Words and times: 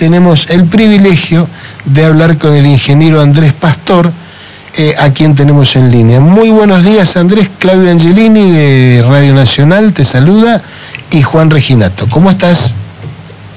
tenemos 0.00 0.48
el 0.48 0.64
privilegio 0.64 1.46
de 1.84 2.06
hablar 2.06 2.38
con 2.38 2.54
el 2.54 2.64
ingeniero 2.64 3.20
Andrés 3.20 3.52
Pastor, 3.52 4.10
eh, 4.78 4.94
a 4.98 5.10
quien 5.10 5.34
tenemos 5.34 5.76
en 5.76 5.90
línea. 5.90 6.20
Muy 6.20 6.48
buenos 6.48 6.86
días 6.86 7.18
Andrés, 7.18 7.50
Claudio 7.58 7.90
Angelini 7.90 8.50
de 8.50 9.04
Radio 9.06 9.34
Nacional 9.34 9.92
te 9.92 10.06
saluda 10.06 10.62
y 11.10 11.20
Juan 11.20 11.50
Reginato. 11.50 12.06
¿Cómo 12.08 12.30
estás? 12.30 12.74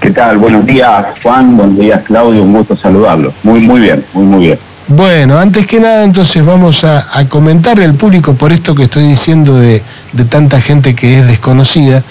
¿Qué 0.02 0.12
tal? 0.12 0.38
Buenos 0.38 0.66
días 0.66 1.06
Juan, 1.24 1.56
buenos 1.56 1.80
días 1.80 2.02
Claudio, 2.04 2.44
un 2.44 2.52
gusto 2.52 2.76
saludarlo. 2.76 3.34
Muy, 3.44 3.62
muy 3.62 3.80
bien, 3.80 4.04
muy, 4.12 4.26
muy 4.26 4.46
bien. 4.48 4.60
Bueno, 4.90 5.38
antes 5.38 5.66
que 5.66 5.80
nada 5.80 6.04
entonces 6.04 6.46
vamos 6.46 6.84
a, 6.84 7.06
comentarle 7.30 7.86
al 7.86 7.94
público 7.94 8.34
por 8.34 8.52
esto 8.52 8.76
que 8.76 8.84
estoy 8.84 9.04
diciendo 9.04 9.56
de, 9.58 9.82
de 10.12 10.26
tanta 10.26 10.60
gente 10.60 10.94
que 10.94 11.20
es 11.20 11.26
desconocida, 11.26 12.04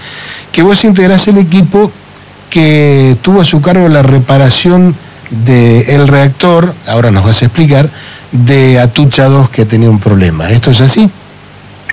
que 0.50 0.62
vos 0.62 0.82
integrás 0.84 1.28
el 1.28 1.36
equipo 1.36 1.92
que 2.52 3.16
tuvo 3.22 3.40
a 3.40 3.44
su 3.44 3.62
cargo 3.62 3.88
la 3.88 4.02
reparación 4.02 4.94
del 5.30 6.06
reactor, 6.06 6.74
ahora 6.86 7.10
nos 7.10 7.24
vas 7.24 7.40
a 7.40 7.46
explicar, 7.46 7.88
de 8.30 8.78
Atucha 8.78 9.24
2 9.24 9.48
que 9.48 9.64
tenía 9.64 9.88
un 9.88 9.98
problema. 9.98 10.50
¿Esto 10.50 10.70
es 10.70 10.82
así? 10.82 11.10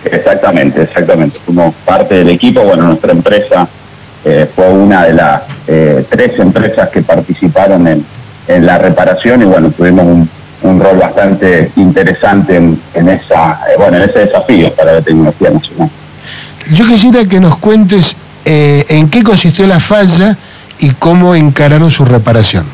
Exactamente, 0.04 0.82
exactamente. 0.82 1.40
Fuimos 1.46 1.74
parte 1.86 2.16
del 2.16 2.30
equipo, 2.30 2.62
bueno, 2.62 2.88
nuestra 2.88 3.14
empresa 3.14 3.70
eh, 4.26 4.50
fue 4.54 4.68
una 4.68 5.06
de 5.06 5.14
las 5.14 5.44
eh, 5.66 6.06
tres 6.10 6.38
empresas 6.38 6.90
que 6.90 7.04
participaron 7.04 7.88
en, 7.88 8.06
la 8.66 8.80
reparación 8.80 9.44
y 9.44 9.46
bueno, 9.46 9.70
tuvimos 9.70 10.28
un, 10.64 10.80
rol 10.80 10.98
bastante 10.98 11.72
interesante 11.76 12.58
en, 12.58 13.10
esa, 13.10 13.62
eh, 13.72 13.78
bueno, 13.78 13.98
en 13.98 14.10
ese 14.10 14.20
desafío 14.26 14.74
para 14.74 14.94
la 14.94 15.02
tecnología 15.02 15.52
nacional. 15.52 15.90
Yo 16.74 16.86
quisiera 16.86 17.24
que 17.26 17.40
nos 17.40 17.58
cuentes 17.58 18.16
en 18.44 19.10
qué 19.10 19.22
consistió 19.22 19.68
la 19.68 19.80
falla 19.80 20.36
y 20.80 20.92
cómo 20.92 21.36
encararon 21.36 21.92
su 21.92 22.06
reparación. 22.06 22.66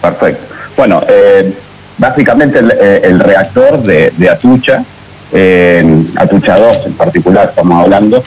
Perfecto. 0.00 0.54
Bueno, 0.76 1.02
eh, 1.08 1.54
básicamente 1.98 2.58
el, 2.60 2.70
eh, 2.70 3.18
reactor 3.18 3.82
de, 3.82 4.28
Atucha, 4.30 4.84
eh, 5.32 6.04
Atucha 6.16 6.58
2 6.58 6.86
en 6.86 6.92
particular 6.92 7.48
estamos 7.50 7.82
hablando, 7.82 8.22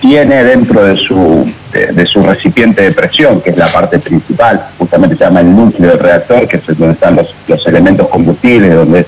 tiene 0.00 0.44
dentro 0.44 0.84
de 0.84 0.96
su, 0.96 1.50
de, 1.72 2.06
su 2.06 2.22
recipiente 2.22 2.82
de 2.82 2.92
presión, 2.92 3.40
que 3.40 3.50
es 3.50 3.56
la 3.56 3.68
parte 3.68 3.98
principal, 3.98 4.66
justamente 4.78 5.16
se 5.16 5.24
llama 5.24 5.40
el 5.40 5.54
núcleo 5.54 5.90
del 5.90 5.98
reactor, 5.98 6.46
que 6.46 6.58
es 6.58 6.66
donde 6.66 6.92
están 6.92 7.16
los, 7.16 7.34
los 7.48 7.66
elementos 7.66 8.08
combustibles, 8.08 8.74
donde 8.74 9.00
es 9.00 9.06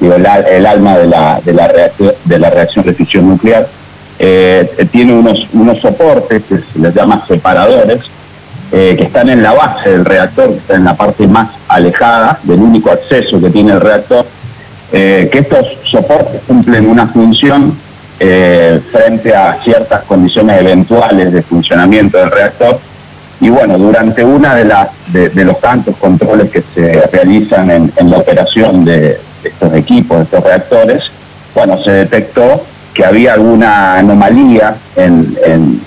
el, 0.00 0.66
alma 0.66 0.98
de 0.98 1.06
la, 1.06 1.40
de, 1.44 1.52
la 1.52 1.70
de 2.24 2.38
la 2.38 2.50
reacción 2.50 2.84
de 2.84 2.94
fisión 2.94 3.28
nuclear, 3.28 3.68
eh, 4.24 4.86
tiene 4.92 5.12
unos, 5.14 5.48
unos 5.52 5.80
soportes 5.80 6.44
que 6.44 6.58
se 6.58 6.78
les 6.78 6.94
llama 6.94 7.24
separadores, 7.26 7.98
eh, 8.70 8.94
que 8.96 9.02
están 9.02 9.28
en 9.28 9.42
la 9.42 9.52
base 9.52 9.90
del 9.90 10.04
reactor, 10.04 10.50
que 10.50 10.58
están 10.58 10.76
en 10.76 10.84
la 10.84 10.94
parte 10.94 11.26
más 11.26 11.48
alejada 11.66 12.38
del 12.44 12.60
único 12.60 12.92
acceso 12.92 13.40
que 13.40 13.50
tiene 13.50 13.72
el 13.72 13.80
reactor, 13.80 14.24
eh, 14.92 15.28
que 15.32 15.40
estos 15.40 15.66
soportes 15.90 16.40
cumplen 16.46 16.88
una 16.88 17.08
función 17.08 17.76
frente 18.92 19.34
a 19.34 19.58
ciertas 19.64 20.04
condiciones 20.04 20.60
eventuales 20.60 21.32
de 21.32 21.42
funcionamiento 21.42 22.18
del 22.18 22.30
reactor. 22.30 22.78
Y 23.40 23.50
bueno, 23.50 23.76
durante 23.76 24.24
una 24.24 24.54
de, 24.54 24.64
las 24.64 24.90
de, 25.08 25.44
los 25.44 25.60
tantos 25.60 25.96
controles 25.96 26.48
que 26.48 26.62
se 26.72 27.04
realizan 27.08 27.68
en, 27.68 28.10
la 28.10 28.18
operación 28.18 28.84
de 28.84 29.18
estos 29.42 29.74
equipos, 29.74 30.18
de 30.18 30.24
estos 30.24 30.44
reactores, 30.44 31.02
bueno, 31.52 31.82
se 31.82 31.90
detectó 31.90 32.64
que 32.94 33.04
había 33.04 33.34
alguna 33.34 33.98
anomalía 33.98 34.76
en, 34.96 35.80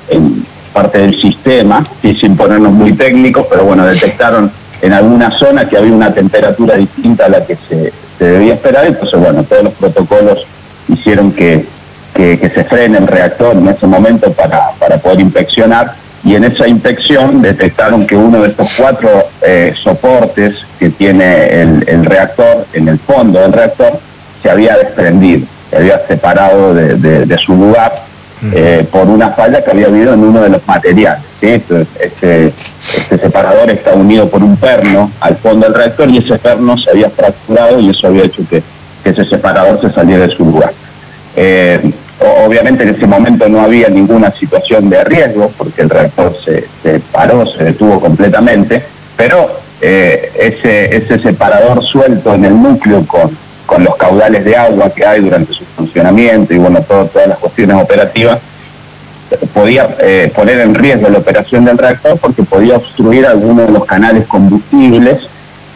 parte 0.73 0.97
del 0.99 1.19
sistema, 1.21 1.85
sin 2.01 2.35
ponernos 2.35 2.73
muy 2.73 2.91
técnicos, 2.91 3.47
pero 3.49 3.63
bueno, 3.63 3.85
detectaron 3.85 4.51
en 4.81 4.91
alguna 4.91 5.31
zona 5.31 5.69
que 5.69 5.77
había 5.77 5.93
una 5.93 6.13
temperatura 6.13 6.75
distinta 6.75 7.27
a 7.27 7.29
la 7.29 7.45
que 7.45 7.57
se, 7.69 7.93
debía 8.19 8.55
esperar, 8.55 8.85
entonces 8.85 9.17
bueno, 9.17 9.43
todos 9.43 9.63
los 9.63 9.73
protocolos 9.73 10.45
hicieron 10.89 11.31
que, 11.31 11.65
se 12.13 12.63
frene 12.65 12.97
el 12.97 13.07
reactor 13.07 13.55
en 13.55 13.67
ese 13.67 13.87
momento 13.87 14.31
para, 14.33 14.71
poder 15.01 15.21
inspeccionar 15.21 15.95
y 16.23 16.35
en 16.35 16.43
esa 16.43 16.67
inspección 16.67 17.41
detectaron 17.41 18.05
que 18.05 18.15
uno 18.15 18.41
de 18.41 18.49
estos 18.49 18.69
cuatro 18.77 19.29
eh, 19.41 19.73
soportes 19.81 20.55
que 20.79 20.89
tiene 20.89 21.61
el 21.61 22.05
reactor 22.05 22.65
en 22.73 22.87
el 22.87 22.99
fondo 22.99 23.39
del 23.39 23.53
reactor 23.53 23.99
se 24.41 24.49
había 24.49 24.77
desprendido 24.77 25.45
se 25.75 25.81
había 25.81 26.07
separado 26.07 26.73
de, 26.73 27.37
su 27.37 27.53
lugar 27.53 28.03
eh, 28.53 28.87
por 28.91 29.07
una 29.07 29.31
falla 29.31 29.63
que 29.63 29.71
había 29.71 29.87
habido 29.87 30.13
en 30.13 30.21
uno 30.21 30.41
de 30.41 30.49
los 30.49 30.65
materiales. 30.65 31.23
Este, 31.41 31.85
este, 31.99 32.53
separador 33.09 33.69
está 33.69 33.93
unido 33.93 34.29
por 34.29 34.41
un 34.41 34.55
perno 34.55 35.11
al 35.19 35.35
fondo 35.37 35.67
del 35.67 35.75
reactor 35.75 36.09
y 36.09 36.17
ese 36.17 36.37
perno 36.39 36.77
se 36.77 36.89
había 36.89 37.09
fracturado 37.09 37.79
y 37.79 37.89
eso 37.89 38.07
había 38.07 38.23
hecho 38.23 38.41
que, 38.49 38.63
ese 39.03 39.23
separador 39.25 39.79
se 39.81 39.91
saliera 39.91 40.25
de 40.25 40.33
su 40.33 40.45
lugar. 40.45 40.73
Eh, 41.35 41.91
obviamente 42.43 42.83
en 42.83 42.95
ese 42.95 43.05
momento 43.05 43.47
no 43.47 43.61
había 43.61 43.87
ninguna 43.89 44.31
situación 44.31 44.89
de 44.89 45.03
riesgo 45.03 45.51
porque 45.55 45.83
el 45.83 45.91
reactor 45.91 46.35
se, 46.43 46.65
paró, 47.11 47.45
se 47.45 47.65
detuvo 47.65 47.99
completamente, 47.99 48.83
pero 49.15 49.59
eh, 49.79 50.31
ese, 50.39 50.95
ese 50.95 51.19
separador 51.19 51.83
suelto 51.83 52.33
en 52.33 52.45
el 52.45 52.59
núcleo 52.59 53.05
con, 53.05 53.37
con 53.65 53.83
los 53.83 53.95
caudales 53.95 54.45
de 54.45 54.55
agua 54.55 54.89
que 54.89 55.05
hay 55.05 55.21
durante 55.21 55.53
su 55.53 55.63
funcionamiento 55.75 56.53
y 56.53 56.57
bueno, 56.57 56.81
todas 56.81 57.27
las 57.27 57.37
cuestiones 57.37 57.81
operativas, 57.81 58.39
podía 59.53 59.95
eh, 59.99 60.31
poner 60.35 60.59
en 60.59 60.75
riesgo 60.75 61.09
la 61.09 61.19
operación 61.19 61.65
del 61.65 61.77
reactor 61.77 62.17
porque 62.19 62.43
podía 62.43 62.77
obstruir 62.77 63.25
algunos 63.25 63.67
de 63.67 63.73
los 63.73 63.85
canales 63.85 64.25
combustibles 64.27 65.27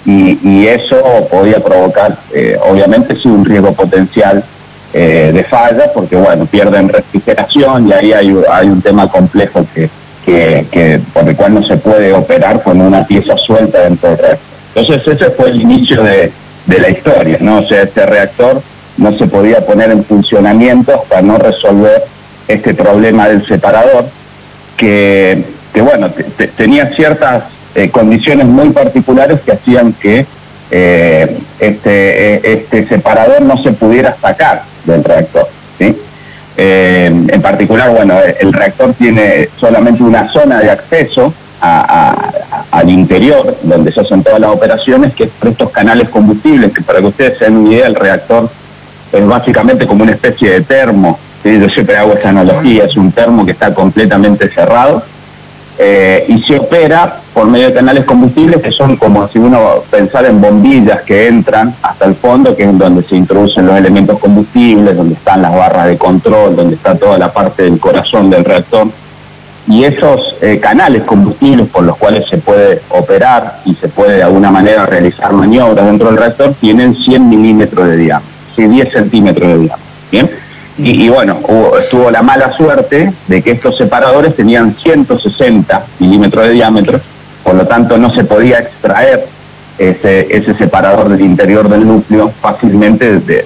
y, 0.06 0.66
eso 0.66 1.28
podía 1.30 1.64
provocar, 1.64 2.18
eh, 2.34 2.58
obviamente, 2.68 3.16
sí, 3.16 3.28
un 3.28 3.46
riesgo 3.46 3.74
potencial 3.74 4.44
eh, 4.92 5.32
de 5.32 5.44
falla 5.44 5.92
porque, 5.94 6.16
bueno, 6.16 6.48
pierden 6.48 6.90
refrigeración 6.90 7.88
y 7.88 7.94
ahí 7.94 8.14
hay, 8.14 8.68
un 8.68 8.82
tema 8.82 9.08
complejo 9.12 9.68
que, 9.76 9.90
que, 10.26 11.00
por 11.14 11.30
el 11.30 11.36
cual 11.36 11.56
no 11.56 11.64
se 11.64 11.78
puede 11.78 12.12
operar 12.14 12.64
con 12.64 12.82
una 12.82 13.06
pieza 13.06 13.38
suelta 13.38 13.82
dentro 13.82 14.10
del 14.10 14.18
reactor. 14.18 14.40
Entonces 14.74 15.16
ese 15.16 15.32
fue 15.32 15.50
el 15.50 15.62
inicio 15.62 16.02
de, 16.02 16.32
de 16.70 16.80
la 16.80 16.90
historia, 16.90 17.38
¿no? 17.42 17.60
O 17.60 17.68
sea, 17.68 17.82
este 17.82 18.06
reactor 18.06 18.62
no 18.98 19.18
se 19.18 19.26
podía 19.26 19.66
poner 19.66 19.90
en 19.90 20.06
funcionamiento 20.06 21.04
para 21.10 21.24
no 21.24 21.38
resolver 21.38 22.04
este 22.48 22.76
problema 22.76 23.28
del 23.28 23.46
separador, 23.48 24.06
que, 24.78 25.44
bueno, 25.74 26.12
tenía 26.56 26.94
ciertas 26.96 27.46
eh, 27.74 27.90
condiciones 27.90 28.46
muy 28.46 28.70
particulares 28.70 29.40
que 29.42 29.52
hacían 29.52 29.94
que 29.94 30.26
eh, 30.72 31.40
este, 31.60 32.36
eh, 32.36 32.42
este 32.44 32.88
separador 32.88 33.42
no 33.42 33.62
se 33.64 33.72
pudiera 33.72 34.16
sacar 34.22 34.64
del 34.86 35.04
reactor. 35.04 35.50
¿sí? 35.78 35.98
en 36.62 37.42
particular, 37.42 37.90
bueno, 37.92 38.16
el 38.38 38.52
reactor 38.52 38.94
tiene 38.96 39.48
solamente 39.58 40.04
una 40.04 40.30
zona 40.30 40.60
de 40.60 40.70
acceso 40.70 41.34
al 42.72 42.90
interior, 42.90 43.58
donde 43.64 43.92
se 43.92 44.02
hacen 44.02 44.24
todas 44.24 44.40
las 44.40 44.52
operaciones, 44.52 45.14
que 45.14 45.26
es 45.26 45.30
por 45.32 45.50
estos 45.50 45.70
canales 45.72 46.10
combustibles, 46.10 46.72
que 46.72 46.82
para 46.82 47.00
que 47.00 47.08
ustedes 47.08 47.38
se 47.38 47.46
den 47.46 47.58
una 47.58 47.70
idea, 47.70 47.88
el 47.88 47.96
reactor 47.96 48.50
es 49.12 49.26
básicamente 49.26 49.88
como 49.88 50.04
una 50.04 50.12
especie 50.12 50.52
de 50.52 50.62
termo. 50.62 51.20
Yo 51.44 51.70
siempre 51.70 51.98
hago 51.98 52.14
esta 52.14 52.30
analogía, 52.30 52.84
es 52.84 52.96
un 52.98 53.12
termo 53.12 53.46
que 53.46 53.54
está 53.54 53.74
completamente 53.74 54.50
cerrado 54.50 55.04
eh, 55.78 56.26
y 56.28 56.44
se 56.44 56.60
opera 56.60 57.22
por 57.34 57.48
medio 57.48 57.68
de 57.68 57.74
canales 57.74 58.04
combustibles 58.04 58.62
que 58.62 58.72
son 58.72 58.98
como 58.98 59.26
si 59.30 59.40
uno 59.40 59.84
pensara 59.90 60.28
en 60.28 60.42
bombillas 60.42 61.04
que 61.04 61.28
entran 61.28 61.74
hasta 61.82 62.06
el 62.06 62.16
fondo, 62.16 62.56
que 62.56 62.64
es 62.64 62.78
donde 62.78 63.02
se 63.04 63.16
introducen 63.16 63.66
los 63.66 63.78
elementos 63.78 64.20
combustibles, 64.20 64.98
donde 64.98 65.16
están 65.16 65.42
las 65.42 65.56
barras 65.56 65.88
de 65.88 65.98
control, 65.98 66.58
donde 66.58 66.76
está 66.76 66.96
toda 66.96 67.18
la 67.18 67.32
parte 67.32 67.64
del 67.64 67.80
corazón 67.80 68.30
del 68.30 68.44
reactor 68.44 68.90
y 69.70 69.84
esos 69.84 70.36
eh, 70.42 70.60
canales 70.60 71.04
combustibles 71.04 71.68
por 71.68 71.84
los 71.84 71.96
cuales 71.96 72.28
se 72.28 72.40
puede 72.40 72.82
operar 72.90 73.62
y 73.66 73.76
se 73.76 73.88
puede 73.88 74.16
de 74.18 74.24
alguna 74.24 74.50
manera 74.50 74.88
realizar 74.88 75.32
maniobras 75.32 75.86
dentro 75.86 76.08
del 76.08 76.18
reactor 76.18 76.56
tienen 76.60 76.96
100 76.96 77.30
milímetros 77.30 77.88
de 77.88 77.98
diámetro, 77.98 78.32
10 78.58 78.92
centímetros 78.92 79.48
de 79.48 79.58
diámetro. 79.60 79.86
¿bien? 80.12 80.32
Y, 80.80 81.10
bueno, 81.10 81.40
estuvo 81.80 82.10
la 82.10 82.24
mala 82.24 82.52
suerte 82.54 83.14
de 83.28 83.42
que 83.44 83.52
estos 83.52 83.78
separadores 83.78 84.36
tenían 84.36 84.76
160 84.82 85.86
milímetros 86.00 86.48
de 86.48 86.54
diámetro, 86.54 87.00
por 87.44 87.54
lo 87.54 87.68
tanto 87.68 87.98
no 87.98 88.12
se 88.16 88.24
podía 88.24 88.60
extraer 88.60 89.28
ese, 89.78 90.36
ese 90.36 90.56
separador 90.56 91.10
del 91.10 91.22
interior 91.22 91.70
del 91.70 91.86
núcleo 91.86 92.32
fácilmente 92.42 93.20
de, 93.20 93.46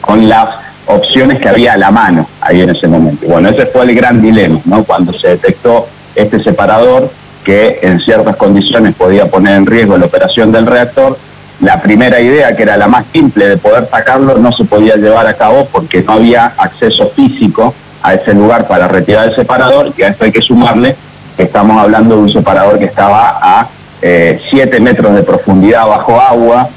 con 0.00 0.28
las 0.28 0.67
opciones 0.88 1.38
que 1.38 1.48
había 1.48 1.74
a 1.74 1.76
la 1.76 1.90
mano 1.90 2.28
ahí 2.40 2.60
en 2.60 2.70
ese 2.70 2.88
momento. 2.88 3.26
Bueno, 3.26 3.48
ese 3.48 3.66
fue 3.66 3.84
el 3.84 3.94
gran 3.94 4.20
dilema, 4.20 4.60
¿no? 4.64 4.84
Cuando 4.84 5.12
se 5.12 5.28
detectó 5.28 5.86
este 6.14 6.42
separador 6.42 7.10
que 7.44 7.78
en 7.82 8.00
ciertas 8.00 8.36
condiciones 8.36 8.94
podía 8.94 9.26
poner 9.30 9.56
en 9.56 9.66
riesgo 9.66 9.96
la 9.96 10.06
operación 10.06 10.50
del 10.50 10.66
reactor, 10.66 11.16
la 11.60 11.80
primera 11.80 12.20
idea, 12.20 12.54
que 12.56 12.62
era 12.62 12.76
la 12.76 12.88
más 12.88 13.04
simple 13.12 13.48
de 13.48 13.56
poder 13.56 13.88
sacarlo, 13.90 14.36
no 14.36 14.52
se 14.52 14.64
podía 14.64 14.96
llevar 14.96 15.26
a 15.26 15.34
cabo 15.34 15.66
porque 15.70 16.02
no 16.02 16.14
había 16.14 16.52
acceso 16.56 17.10
físico 17.14 17.74
a 18.02 18.14
ese 18.14 18.34
lugar 18.34 18.66
para 18.68 18.88
retirar 18.88 19.28
el 19.28 19.34
separador, 19.34 19.92
y 19.96 20.02
a 20.02 20.08
esto 20.08 20.24
hay 20.24 20.32
que 20.32 20.42
sumarle 20.42 20.96
estamos 21.38 21.80
hablando 21.80 22.16
de 22.16 22.22
un 22.22 22.32
separador 22.32 22.78
que 22.78 22.86
estaba 22.86 23.38
a 23.40 23.68
7 24.00 24.80
metros 24.80 25.14
de 25.14 25.22
profundidad 25.22 25.86
bajo 25.86 26.20
agua, 26.20 26.68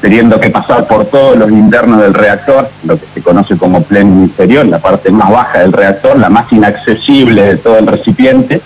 teniendo 0.00 0.40
que 0.40 0.50
pasar 0.50 0.86
por 0.86 1.06
todos 1.06 1.36
los 1.36 1.50
internos 1.50 2.00
del 2.02 2.14
reactor, 2.14 2.70
lo 2.84 2.98
que 2.98 3.06
se 3.14 3.22
conoce 3.22 3.56
como 3.56 3.82
pleno 3.82 4.22
inferior, 4.22 4.66
la 4.66 4.78
parte 4.78 5.10
más 5.10 5.30
baja 5.30 5.60
del 5.60 5.72
reactor, 5.72 6.18
la 6.18 6.28
más 6.28 6.52
inaccesible 6.52 7.42
de 7.42 7.56
todo 7.56 7.78
el 7.78 7.86
recipiente, 7.86 8.60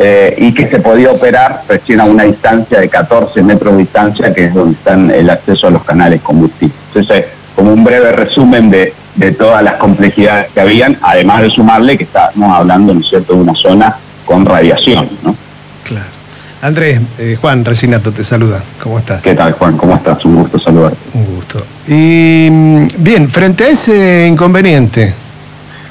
eh, 0.00 0.36
y 0.38 0.54
que 0.54 0.68
se 0.68 0.78
podía 0.78 1.10
operar 1.10 1.64
recién 1.66 2.00
a 2.00 2.04
una 2.04 2.22
distancia 2.22 2.78
de 2.78 2.88
14 2.88 3.42
metros 3.42 3.72
de 3.72 3.80
distancia, 3.80 4.32
que 4.32 4.44
es 4.44 4.54
donde 4.54 4.74
están 4.74 5.10
el 5.10 5.28
acceso 5.28 5.66
a 5.66 5.70
los 5.70 5.82
canales 5.82 6.22
combustibles. 6.22 6.76
Entonces, 6.94 7.24
como 7.56 7.72
un 7.72 7.82
breve 7.82 8.12
resumen 8.12 8.70
de, 8.70 8.94
todas 9.36 9.64
las 9.64 9.74
complejidades 9.74 10.52
que 10.52 10.60
habían, 10.60 10.96
además 11.02 11.42
de 11.42 11.50
sumarle 11.50 11.98
que 11.98 12.04
estamos 12.04 12.56
hablando, 12.56 12.94
¿no 12.94 13.02
cierto?, 13.02 13.34
de 13.34 13.40
una 13.40 13.54
zona 13.56 13.96
con 14.24 14.46
radiación, 14.46 15.08
¿no? 15.24 15.34
Claro. 15.82 16.17
Andrés, 16.60 17.00
eh, 17.18 17.36
Juan 17.40 17.64
Resinato 17.64 18.12
te 18.12 18.24
saluda. 18.24 18.62
¿Cómo 18.82 18.98
estás? 18.98 19.22
¿Qué 19.22 19.34
tal, 19.34 19.52
Juan? 19.52 19.76
¿Cómo 19.76 19.94
estás? 19.94 20.24
Un 20.24 20.36
gusto 20.36 20.58
saludarte. 20.58 20.98
Un 21.14 21.36
gusto. 21.36 21.64
Y 21.86 22.48
mm, 22.50 22.88
bien, 22.98 23.28
frente 23.28 23.64
a 23.64 23.68
ese 23.68 24.26
inconveniente, 24.26 25.14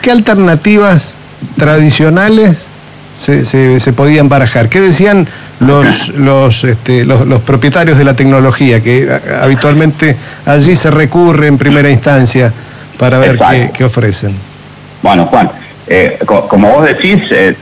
¿qué 0.02 0.12
alternativas 0.12 1.16
tradicionales 1.58 2.68
se, 3.18 3.80
se, 3.80 3.94
podían 3.94 4.30
barajar. 4.30 4.70
¿Qué 4.70 4.80
decían 4.80 5.28
los, 5.60 6.10
los, 6.16 6.64
este, 6.64 7.04
los, 7.04 7.42
propietarios 7.42 7.98
de 7.98 8.04
la 8.04 8.16
tecnología? 8.16 8.82
Que 8.82 9.10
habitualmente 9.42 10.16
allí 10.46 10.76
se 10.76 10.92
recurre 10.92 11.48
en 11.48 11.58
primera 11.58 11.90
instancia 11.90 12.54
para 12.98 13.18
ver 13.18 13.40
qué, 13.74 13.84
ofrecen. 13.84 14.36
Bueno, 15.02 15.26
Juan, 15.26 15.50
eh, 15.88 16.20
como 16.26 16.72
vos 16.72 16.86
decís, 16.86 17.22
eh, 17.32 17.56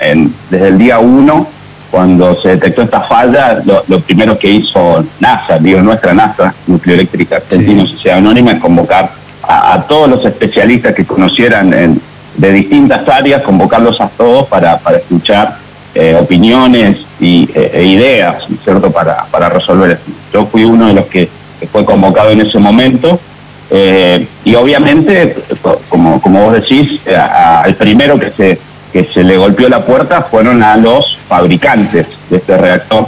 desde 0.50 0.68
el 0.68 0.78
día 0.78 1.00
uno, 1.00 1.48
cuando 1.96 2.36
se 2.42 2.50
detectó 2.50 2.82
esta 2.82 3.00
falla, 3.04 3.64
lo, 3.64 4.02
primero 4.02 4.38
que 4.38 4.50
hizo 4.50 5.06
NASA, 5.22 5.58
digo 5.60 5.80
nuestra 5.80 6.14
NASA, 6.14 6.54
Nucleoeléctrica 6.68 7.38
Argentina 7.38 7.86
Sociedad 7.86 8.18
Anónima, 8.18 8.52
es 8.52 8.60
convocar 8.60 9.14
a, 9.42 9.76
a 9.76 9.88
todos 9.88 10.10
los 10.10 10.26
especialistas 10.26 10.94
que 10.94 11.06
conocieran 11.06 11.74
en 11.74 12.02
de 12.36 12.52
distintas 12.52 13.08
áreas, 13.08 13.44
convocarlos 13.44 14.02
a 14.02 14.10
todos 14.10 14.46
para, 14.48 14.78
para 14.80 14.98
escuchar 14.98 15.58
eh, 15.94 16.18
opiniones 16.20 16.98
y, 17.18 17.50
eh, 17.56 17.72
e 17.74 17.86
ideas, 17.86 18.44
¿cierto?, 18.66 18.92
para, 18.92 19.28
para 19.32 19.48
resolver 19.48 19.92
esto. 19.92 20.12
Yo 20.34 20.48
fui 20.48 20.66
uno 20.66 20.88
de 20.88 20.96
los 20.96 21.06
que, 21.06 21.30
fue 21.72 21.86
convocado 21.86 22.32
en 22.32 22.42
ese 22.42 22.60
momento 22.60 23.18
eh, 23.72 24.28
y 24.44 24.54
obviamente, 24.56 25.38
como, 25.88 26.22
como 26.22 26.44
vos 26.44 26.54
decís, 26.56 27.00
al 27.08 27.74
primero 27.76 28.20
que 28.20 28.32
se, 28.32 28.60
que 28.96 29.10
se 29.14 29.26
le 29.26 29.36
golpeó 29.36 29.68
la 29.68 29.86
puerta 29.86 30.22
fueron 30.22 30.64
a 30.64 30.78
los 30.78 31.18
fabricantes 31.28 32.06
de 32.30 32.38
este 32.38 32.58
reactor, 32.58 33.08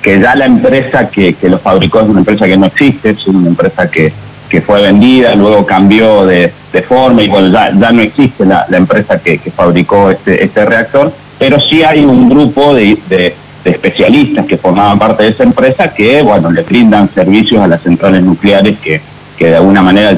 que 0.00 0.20
ya 0.20 0.36
la 0.36 0.46
empresa 0.46 1.08
que, 1.08 1.34
que 1.34 1.48
lo 1.48 1.58
fabricó 1.58 2.02
es 2.02 2.08
una 2.08 2.20
empresa 2.20 2.46
que 2.46 2.56
no 2.56 2.66
existe, 2.66 3.10
es 3.10 3.26
una 3.26 3.48
empresa 3.48 3.90
que, 3.90 4.12
que 4.48 4.60
fue 4.60 4.80
vendida, 4.80 5.34
luego 5.34 5.66
cambió 5.66 6.24
de, 6.24 6.52
forma 6.88 7.20
y 7.20 7.28
bueno, 7.28 7.48
ya, 7.48 7.72
no 7.72 8.00
existe 8.00 8.46
la, 8.46 8.64
empresa 8.70 9.18
que, 9.18 9.40
fabricó 9.56 10.12
este, 10.12 10.44
este 10.44 10.64
reactor, 10.66 11.12
pero 11.36 11.58
sí 11.58 11.82
hay 11.82 12.04
un 12.04 12.28
grupo 12.28 12.72
de, 12.72 13.34
especialistas 13.64 14.46
que 14.46 14.56
formaban 14.56 15.00
parte 15.00 15.24
de 15.24 15.30
esa 15.30 15.42
empresa 15.42 15.92
que, 15.92 16.22
bueno, 16.22 16.48
le 16.52 16.62
brindan 16.62 17.12
servicios 17.12 17.60
a 17.60 17.66
las 17.66 17.82
centrales 17.82 18.22
nucleares 18.22 18.78
que, 18.78 19.00
que 19.36 19.48
de 19.48 19.56
alguna 19.56 19.82
manera 19.82 20.10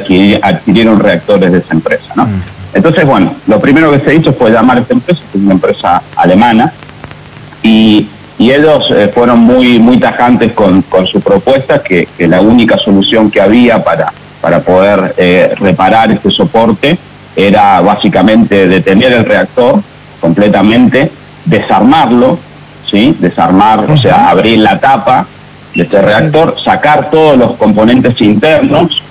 adquirieron 0.43 1.01
reactores 1.01 1.53
de 1.53 1.59
esa 1.61 1.73
empresa. 1.73 2.13
Mm. 2.17 2.56
Entonces, 2.77 3.07
bueno, 3.07 3.35
lo 3.47 3.59
primero 3.59 3.91
que 3.91 4.01
se 4.01 4.15
hizo 4.15 4.35
fue 4.35 4.51
llamar 4.51 4.77
a 4.77 4.81
esta 4.81 4.93
empresa, 4.93 5.23
que 5.33 5.39
es 5.39 5.45
una 5.45 5.55
empresa 5.55 6.03
alemana, 6.15 6.73
y, 7.63 8.09
ellos 8.39 8.91
eh, 8.91 9.11
fueron 9.15 9.39
muy, 9.39 9.79
muy 9.79 9.99
tajantes 9.99 10.53
con, 10.53 10.85
su 11.11 11.23
propuesta, 11.23 11.83
que 11.83 12.07
la 12.19 12.43
única 12.43 12.77
solución 12.77 13.31
que 13.31 13.41
había 13.41 13.83
para, 13.83 14.13
para 14.43 14.61
poder 14.61 15.15
eh, 15.17 15.55
reparar 15.59 16.13
este 16.13 16.31
soporte 16.31 16.99
era 17.35 17.81
básicamente 17.81 18.69
detener 18.69 19.13
el 19.15 19.25
reactor 19.25 19.83
completamente, 20.21 21.11
desarmarlo, 21.47 22.39
¿sí? 22.91 23.17
desarmar, 23.19 23.91
o 23.91 23.97
sea, 23.97 24.29
abrir 24.29 24.59
la 24.59 24.79
tapa 24.79 25.27
de 25.75 25.83
este 25.83 26.01
reactor, 26.01 26.57
sacar 26.63 27.11
todos 27.11 27.37
los 27.39 27.57
componentes 27.57 28.21
internos, 28.21 29.03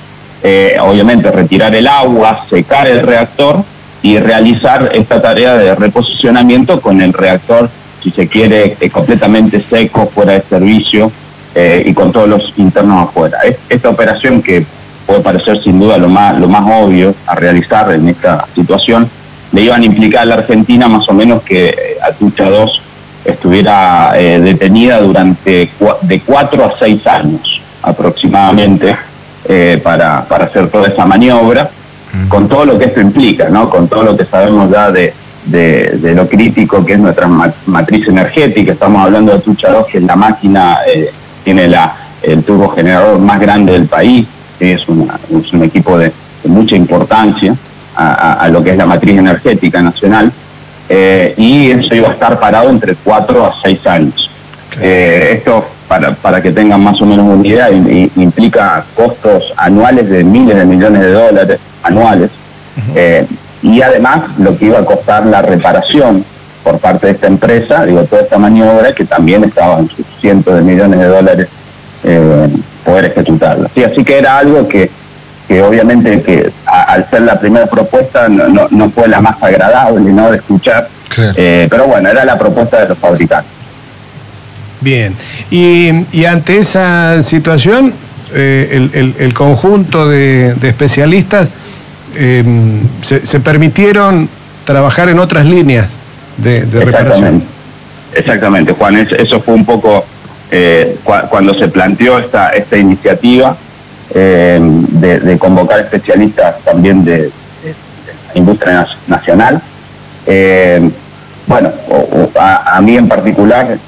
eh, 0.43 0.77
obviamente 0.81 1.31
retirar 1.31 1.75
el 1.75 1.87
agua, 1.87 2.45
secar 2.49 2.87
el 2.87 3.01
reactor 3.01 3.63
y 4.01 4.17
realizar 4.17 4.91
esta 4.93 5.21
tarea 5.21 5.55
de 5.55 5.75
reposicionamiento 5.75 6.81
con 6.81 7.01
el 7.01 7.13
reactor, 7.13 7.69
si 8.03 8.11
se 8.11 8.27
quiere, 8.27 8.77
eh, 8.79 8.89
completamente 8.89 9.63
seco, 9.69 10.09
fuera 10.13 10.33
de 10.33 10.43
servicio 10.49 11.11
y 11.85 11.93
con 11.93 12.11
todos 12.11 12.27
los 12.27 12.53
internos 12.57 13.07
afuera. 13.07 13.37
Esta 13.69 13.87
operación 13.87 14.41
que 14.41 14.65
puede 15.05 15.21
parecer 15.21 15.61
sin 15.61 15.79
duda 15.79 15.97
lo 15.97 16.09
más, 16.09 16.37
lo 16.37 16.47
más 16.47 16.63
obvio 16.65 17.15
a 17.25 17.35
realizar 17.35 17.91
en 17.93 18.09
esta 18.09 18.45
situación, 18.55 19.09
le 19.51 19.61
iban 19.61 19.81
a 19.81 19.85
implicar 19.85 20.23
a 20.23 20.25
la 20.25 20.35
Argentina 20.35 20.87
más 20.87 21.07
o 21.07 21.13
menos 21.13 21.43
que 21.43 21.69
eh, 21.69 21.75
Atucha 22.01 22.49
2 22.49 22.81
estuviera 23.23 24.11
eh, 24.15 24.39
detenida 24.39 24.99
durante 24.99 25.71
de 26.01 26.21
cuatro 26.21 26.65
a 26.65 26.77
seis 26.77 27.05
años 27.07 27.61
aproximadamente 27.81 28.95
eh, 29.47 29.79
para, 29.83 30.25
para 30.25 30.45
hacer 30.45 30.69
toda 30.69 30.87
esa 30.87 31.05
maniobra, 31.05 31.69
con 32.29 32.47
todo 32.47 32.65
lo 32.65 32.79
que 32.79 32.85
esto 32.85 33.01
implica, 33.01 33.49
¿no? 33.49 33.69
con 33.69 33.89
todo 33.89 34.03
lo 34.03 34.15
que 34.15 34.23
sabemos 34.25 34.71
ya 34.71 34.89
de, 34.89 35.13
de, 35.45 36.13
lo 36.15 36.27
crítico 36.29 36.85
que 36.85 36.93
es 36.93 36.99
nuestra 36.99 37.27
matriz 37.65 38.07
energética. 38.07 38.71
Estamos 38.71 39.03
hablando 39.03 39.33
de 39.33 39.39
Atucha 39.39 39.69
2, 39.69 39.87
que 39.87 39.97
es 39.97 40.03
la 40.03 40.15
máquina, 40.15 40.79
tiene 41.43 41.67
la, 41.67 41.93
el 42.21 42.43
turbo 42.43 42.69
generador 42.69 43.19
más 43.19 43.39
grande 43.39 43.73
del 43.73 43.87
país, 43.87 44.25
es, 44.59 44.87
un 44.87 45.63
equipo 45.63 45.97
de, 45.97 46.11
mucha 46.45 46.75
importancia 46.75 47.55
a, 47.95 48.47
lo 48.51 48.63
que 48.63 48.71
es 48.71 48.77
la 48.77 48.85
matriz 48.85 49.17
energética 49.17 49.81
nacional, 49.81 50.31
eh, 50.89 51.33
y 51.37 51.71
eso 51.71 51.95
iba 51.95 52.09
a 52.09 52.13
estar 52.13 52.39
parado 52.39 52.69
entre 52.69 52.95
4 52.95 53.45
a 53.45 53.53
6 53.63 53.87
años. 53.87 54.29
Eh, 54.79 55.37
esto, 55.37 55.65
para, 55.87 56.13
para 56.15 56.41
que 56.41 56.51
tengan 56.51 56.81
más 56.81 57.01
o 57.01 57.05
menos 57.05 57.25
una 57.27 57.47
idea, 57.47 57.69
implica 57.69 58.85
costos 58.95 59.53
anuales 59.57 60.09
de 60.09 60.23
miles 60.23 60.55
de 60.55 60.65
millones 60.65 61.01
de 61.01 61.11
dólares 61.11 61.59
anuales, 61.83 62.29
eh, 62.95 63.25
y 63.61 63.81
además 63.81 64.21
lo 64.37 64.57
que 64.57 64.65
iba 64.65 64.79
a 64.79 64.85
costar 64.85 65.25
la 65.25 65.41
reparación 65.41 66.25
por 66.63 66.79
parte 66.79 67.07
de 67.07 67.13
esta 67.13 67.27
empresa, 67.27 67.85
digo, 67.85 68.03
toda 68.05 68.23
esta 68.23 68.37
maniobra 68.37 68.93
que 68.93 69.05
también 69.05 69.43
estaba 69.43 69.79
en 69.79 69.89
sus 69.89 70.05
cientos 70.19 70.55
de 70.55 70.61
millones 70.61 70.99
de 70.99 71.07
dólares 71.07 71.47
poder 72.85 73.05
ejecutarlo. 73.05 73.69
Sí, 73.73 73.83
así 73.83 74.03
que 74.03 74.19
era 74.19 74.37
algo 74.37 74.67
que, 74.67 74.89
que 75.47 75.61
obviamente 75.61 76.21
que 76.21 76.51
al 76.65 77.09
ser 77.09 77.23
la 77.23 77.39
primera 77.39 77.65
propuesta 77.65 78.29
no, 78.29 78.67
no, 78.69 78.89
fue 78.91 79.07
la 79.07 79.19
más 79.19 79.41
agradable 79.41 80.11
¿no? 80.11 80.31
de 80.31 80.37
escuchar, 80.37 80.87
eh, 81.35 81.67
pero 81.69 81.87
bueno, 81.87 82.09
era 82.09 82.23
la 82.23 82.37
propuesta 82.37 82.81
de 82.81 82.89
los 82.89 82.97
fabricantes. 82.97 83.54
Bien, 84.85 85.15
y, 85.49 86.25
ante 86.25 86.59
esa 86.59 87.23
situación, 87.23 87.91
eh, 88.35 89.15
el, 89.17 89.33
conjunto 89.33 90.07
de, 90.07 90.55
especialistas 90.61 91.49
em, 92.15 92.81
se, 93.01 93.39
permitieron 93.39 94.29
trabajar 94.63 95.09
en 95.09 95.17
otras 95.17 95.47
líneas 95.47 95.87
de, 96.37 96.51
de 96.51 96.83
Exactamente. 96.83 96.85
reparación. 96.91 97.43
Exactamente, 98.13 98.73
Juan, 98.73 98.97
eso 98.97 99.41
fue 99.41 99.55
un 99.55 99.65
poco 99.65 100.05
eh, 100.51 100.99
cuando 101.03 101.55
se 101.55 101.67
planteó 101.67 102.19
esta, 102.19 102.77
iniciativa 102.77 103.57
eh, 104.13 104.59
de, 104.61 105.37
convocar 105.39 105.79
especialistas 105.79 106.59
también 106.63 107.03
de, 107.03 107.31
la 107.63 108.39
industria 108.39 108.87
nacional. 109.07 109.63
Bueno, 111.47 111.71
a, 112.39 112.81
mí 112.81 112.97
en 112.97 113.07
particular 113.07 113.79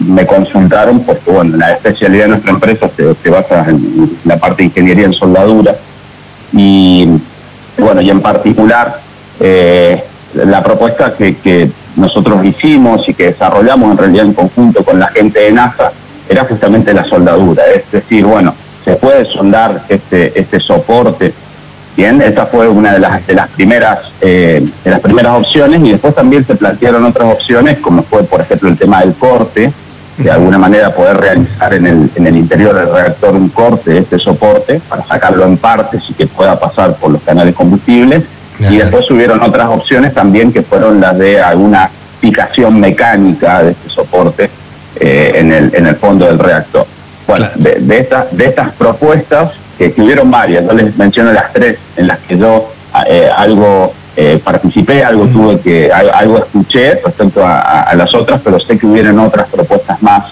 me 0.00 0.26
consultaron 0.26 1.00
porque 1.00 1.30
bueno, 1.30 1.56
la 1.56 1.72
especialidad 1.72 2.24
de 2.24 2.28
nuestra 2.30 2.50
empresa 2.50 2.90
se, 2.96 3.30
basa 3.30 3.68
en 3.68 4.18
la 4.24 4.36
parte 4.38 4.62
de 4.62 4.64
ingeniería 4.64 5.06
en 5.06 5.12
soldadura. 5.12 5.76
Y 6.52 7.08
bueno, 7.78 8.00
y 8.00 8.10
en 8.10 8.20
particular 8.20 9.00
la 10.34 10.62
propuesta 10.62 11.14
que, 11.16 11.36
que 11.36 11.70
nosotros 11.96 12.44
hicimos 12.44 13.08
y 13.08 13.14
que 13.14 13.26
desarrollamos 13.26 13.92
en 13.92 13.98
realidad 13.98 14.24
en 14.26 14.34
conjunto 14.34 14.84
con 14.84 14.98
la 14.98 15.08
gente 15.08 15.40
de 15.40 15.52
NASA 15.52 15.92
era 16.28 16.44
justamente 16.44 16.92
la 16.92 17.04
soldadura, 17.04 17.62
es 17.74 17.90
decir, 17.90 18.24
bueno, 18.24 18.54
se 18.84 18.96
puede 18.96 19.24
soldar 19.26 19.84
este, 19.88 20.38
este 20.38 20.58
soporte, 20.60 21.32
bien, 21.96 22.20
esta 22.22 22.46
fue 22.46 22.68
una 22.68 22.92
de 22.92 22.98
las, 22.98 23.26
de 23.26 23.34
las 23.34 23.48
primeras 23.50 23.98
eh, 24.20 24.66
de 24.82 24.90
las 24.90 25.00
primeras 25.00 25.34
opciones 25.34 25.80
y 25.84 25.92
después 25.92 26.14
también 26.14 26.46
se 26.46 26.54
plantearon 26.54 27.04
otras 27.04 27.32
opciones 27.32 27.78
como 27.78 28.02
fue 28.02 28.24
por 28.24 28.40
ejemplo 28.40 28.68
el 28.68 28.78
tema 28.78 29.00
del 29.00 29.14
corte, 29.14 29.72
de 30.16 30.30
alguna 30.30 30.58
manera 30.58 30.94
poder 30.94 31.16
realizar 31.16 31.74
en 31.74 31.86
el, 31.86 32.10
en 32.14 32.26
el 32.26 32.36
interior 32.36 32.74
del 32.74 32.92
reactor 32.92 33.34
un 33.34 33.48
corte 33.48 33.90
de 33.90 33.98
este 33.98 34.18
soporte 34.18 34.80
para 34.88 35.04
sacarlo 35.06 35.44
en 35.44 35.56
partes 35.56 36.02
y 36.08 36.14
que 36.14 36.26
pueda 36.26 36.58
pasar 36.58 36.94
por 36.96 37.10
los 37.10 37.22
canales 37.22 37.54
combustibles. 37.54 38.22
Y 38.60 38.76
después 38.76 39.10
hubieron 39.10 39.42
otras 39.42 39.66
opciones 39.68 40.14
también 40.14 40.52
que 40.52 40.62
fueron 40.62 41.00
las 41.00 41.18
de 41.18 41.40
alguna 41.40 41.90
fijación 42.20 42.78
mecánica 42.78 43.64
de 43.64 43.72
este 43.72 43.90
soporte 43.90 44.48
eh, 45.00 45.32
en, 45.34 45.52
el, 45.52 45.74
en 45.74 45.86
el 45.86 45.96
fondo 45.96 46.26
del 46.26 46.38
reactor. 46.38 46.86
Bueno, 47.26 47.48
de, 47.56 47.80
de, 47.80 48.08
de 48.30 48.44
estas 48.44 48.72
propuestas, 48.74 49.52
que 49.76 49.88
tuvieron 49.88 50.30
varias, 50.30 50.64
yo 50.64 50.72
les 50.72 50.96
menciono 50.96 51.32
las 51.32 51.52
tres 51.52 51.78
en 51.96 52.06
las 52.06 52.18
que 52.20 52.38
yo 52.38 52.72
eh, 53.08 53.28
algo 53.36 53.92
eh, 54.16 54.40
participé, 54.42 55.04
algo 55.04 55.26
tuve 55.26 55.60
que, 55.60 55.90
algo 55.92 56.38
escuché 56.38 57.00
respecto 57.04 57.42
a, 57.44 57.92
las 57.96 58.14
otras, 58.14 58.40
pero 58.42 58.60
sé 58.60 58.78
que 58.78 58.86
hubieron 58.86 59.18
otras 59.18 59.48
propuestas 59.48 60.02
más. 60.02 60.30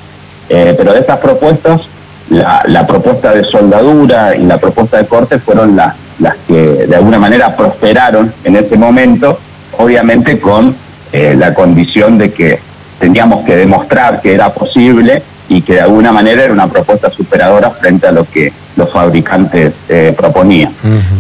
pero 0.48 0.92
de 0.92 1.00
estas 1.00 1.18
propuestas, 1.18 1.80
la, 2.28 2.62
la, 2.66 2.86
propuesta 2.86 3.32
de 3.32 3.44
soldadura 3.44 4.36
y 4.36 4.44
la 4.44 4.58
propuesta 4.58 4.98
de 4.98 5.06
corte 5.06 5.38
fueron 5.38 5.76
las, 5.76 5.94
las 6.18 6.36
que 6.46 6.86
de 6.86 6.96
alguna 6.96 7.18
manera 7.18 7.56
prosperaron 7.56 8.32
en 8.44 8.56
ese 8.56 8.76
momento, 8.76 9.38
obviamente 9.78 10.40
con 10.40 10.76
la 11.12 11.52
condición 11.52 12.16
de 12.18 12.32
que 12.32 12.58
teníamos 13.02 13.44
que 13.44 13.56
demostrar 13.56 14.20
que 14.22 14.32
era 14.32 14.54
posible 14.54 15.22
y 15.48 15.60
que 15.60 15.74
de 15.74 15.80
alguna 15.80 16.12
manera 16.12 16.44
era 16.44 16.52
una 16.52 16.68
propuesta 16.68 17.10
superadora 17.10 17.70
frente 17.72 18.06
a 18.06 18.12
lo 18.12 18.24
que 18.24 18.52
los 18.76 18.90
fabricantes 18.92 19.72
eh, 19.88 20.14
proponían. 20.16 20.72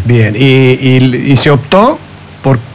Bien, 0.04 0.34
¿Y, 0.36 1.34
se 1.36 1.50
optó 1.50 1.98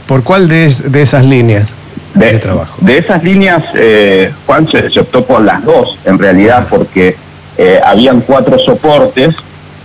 por, 0.07 0.23
cuál 0.23 0.47
de, 0.47 0.65
esas 0.65 1.25
líneas 1.25 1.69
de, 2.13 2.39
trabajo? 2.39 2.77
De 2.81 2.97
esas 2.97 3.23
líneas, 3.23 3.63
eh, 3.75 4.31
Juan, 4.45 4.67
se, 4.69 4.99
optó 4.99 5.25
por 5.25 5.43
las 5.43 5.63
dos, 5.63 5.97
en 6.05 6.17
realidad, 6.17 6.67
porque 6.69 7.15
eh, 7.57 7.79
habían 7.83 8.21
cuatro 8.21 8.57
soportes. 8.57 9.35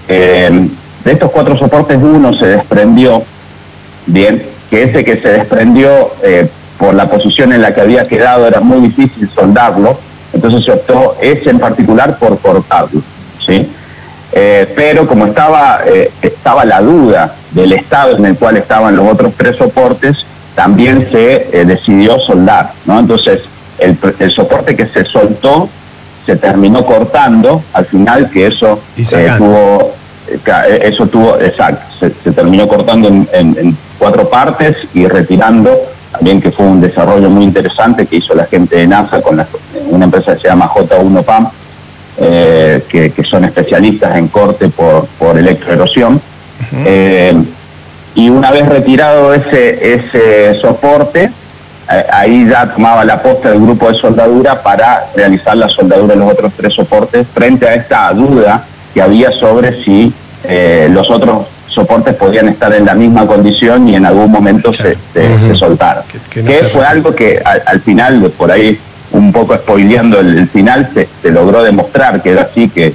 de 0.06 0.70
estos 1.04 1.30
cuatro 1.30 1.58
soportes, 1.58 1.98
uno 2.00 2.32
se 2.34 2.46
desprendió, 2.46 3.24
bien, 4.06 4.46
que 4.70 4.84
ese 4.84 5.04
que 5.04 5.20
se 5.20 5.28
desprendió 5.28 6.12
por 6.78 6.94
la 6.94 7.08
posición 7.08 7.52
en 7.52 7.62
la 7.62 7.74
que 7.74 7.80
había 7.80 8.04
quedado 8.04 8.46
era 8.46 8.60
muy 8.60 8.88
difícil 8.88 9.30
soldarlo, 9.34 9.98
entonces 10.32 10.64
se 10.64 10.72
optó 10.72 11.16
ese 11.20 11.50
en 11.50 11.58
particular 11.58 12.18
por 12.18 12.38
cortarlo, 12.38 13.02
¿sí? 13.46 13.70
Eh, 14.32 14.72
pero 14.74 15.06
como 15.06 15.26
estaba, 15.26 15.80
eh, 15.86 16.10
estaba 16.22 16.64
la 16.64 16.80
duda 16.80 17.34
del 17.50 17.72
estado 17.72 18.16
en 18.16 18.24
el 18.24 18.36
cual 18.36 18.56
estaban 18.56 18.96
los 18.96 19.06
otros 19.10 19.32
tres 19.36 19.56
soportes, 19.56 20.16
también 20.54 21.08
se 21.10 21.48
eh, 21.52 21.64
decidió 21.64 22.18
soldar, 22.18 22.72
¿no? 22.86 22.98
Entonces 22.98 23.40
el, 23.78 23.98
soporte 24.30 24.76
que 24.76 24.86
se 24.86 25.04
soltó 25.04 25.68
se 26.24 26.36
terminó 26.36 26.84
cortando, 26.84 27.62
al 27.72 27.84
final 27.86 28.30
que 28.30 28.46
eso 28.46 28.80
tuvo, 29.38 29.92
eso 30.82 31.06
tuvo, 31.08 31.38
exacto, 31.40 31.84
se, 31.98 32.30
terminó 32.30 32.68
cortando 32.68 33.08
en 33.08 33.76
cuatro 33.98 34.30
partes 34.30 34.76
y 34.94 35.06
retirando 35.08 35.78
también 36.12 36.40
que 36.40 36.50
fue 36.52 36.66
un 36.66 36.80
desarrollo 36.80 37.30
muy 37.30 37.44
interesante 37.44 38.06
que 38.06 38.16
hizo 38.16 38.34
la 38.34 38.44
gente 38.44 38.76
de 38.76 38.86
NASA 38.86 39.20
con 39.22 39.44
una 39.90 40.04
empresa 40.04 40.34
que 40.34 40.42
se 40.42 40.48
llama 40.48 40.68
J1 40.68 41.24
PAM, 41.24 41.48
eh, 42.18 42.84
que, 42.88 43.24
son 43.24 43.44
especialistas 43.44 44.16
en 44.16 44.28
corte 44.28 44.68
por, 44.68 45.06
por 45.18 45.38
electroerosión. 45.38 46.20
Eh, 46.84 47.34
y 48.14 48.28
una 48.28 48.50
vez 48.50 48.66
retirado 48.66 49.32
ese, 49.32 49.94
ese 49.94 50.60
soporte, 50.60 51.30
eh, 51.90 52.06
ahí 52.12 52.46
ya 52.48 52.72
tomaba 52.74 53.04
la 53.04 53.22
posta 53.22 53.50
del 53.50 53.60
grupo 53.60 53.90
de 53.90 53.94
soldadura 53.98 54.62
para 54.62 55.06
realizar 55.16 55.56
la 55.56 55.68
soldadura 55.68 56.14
de 56.14 56.20
los 56.20 56.32
otros 56.32 56.52
tres 56.56 56.74
soportes 56.74 57.26
frente 57.32 57.66
a 57.66 57.74
esta 57.74 58.12
duda 58.12 58.64
que 58.92 59.00
había 59.00 59.30
sobre 59.32 59.82
si 59.82 60.12
los 60.90 61.08
otros 61.08 61.46
soportes 61.68 62.14
podían 62.14 62.48
estar 62.48 62.72
en 62.74 62.84
la 62.84 62.94
misma 62.94 63.26
condición 63.26 63.88
y 63.88 63.94
en 63.94 64.04
algún 64.04 64.30
momento 64.30 64.72
se, 64.72 64.96
se, 65.14 65.54
soltaron. 65.54 66.04
Que, 66.30 66.64
fue 66.72 66.84
algo 66.84 67.14
que 67.14 67.42
al, 67.44 67.80
final, 67.80 68.30
por 68.36 68.50
ahí 68.50 68.78
un 69.12 69.32
poco 69.32 69.54
spoileando 69.54 70.20
el, 70.20 70.48
final, 70.48 70.90
se, 70.94 71.30
logró 71.30 71.62
demostrar 71.62 72.22
que 72.22 72.30
era 72.30 72.42
así, 72.42 72.68
que, 72.68 72.94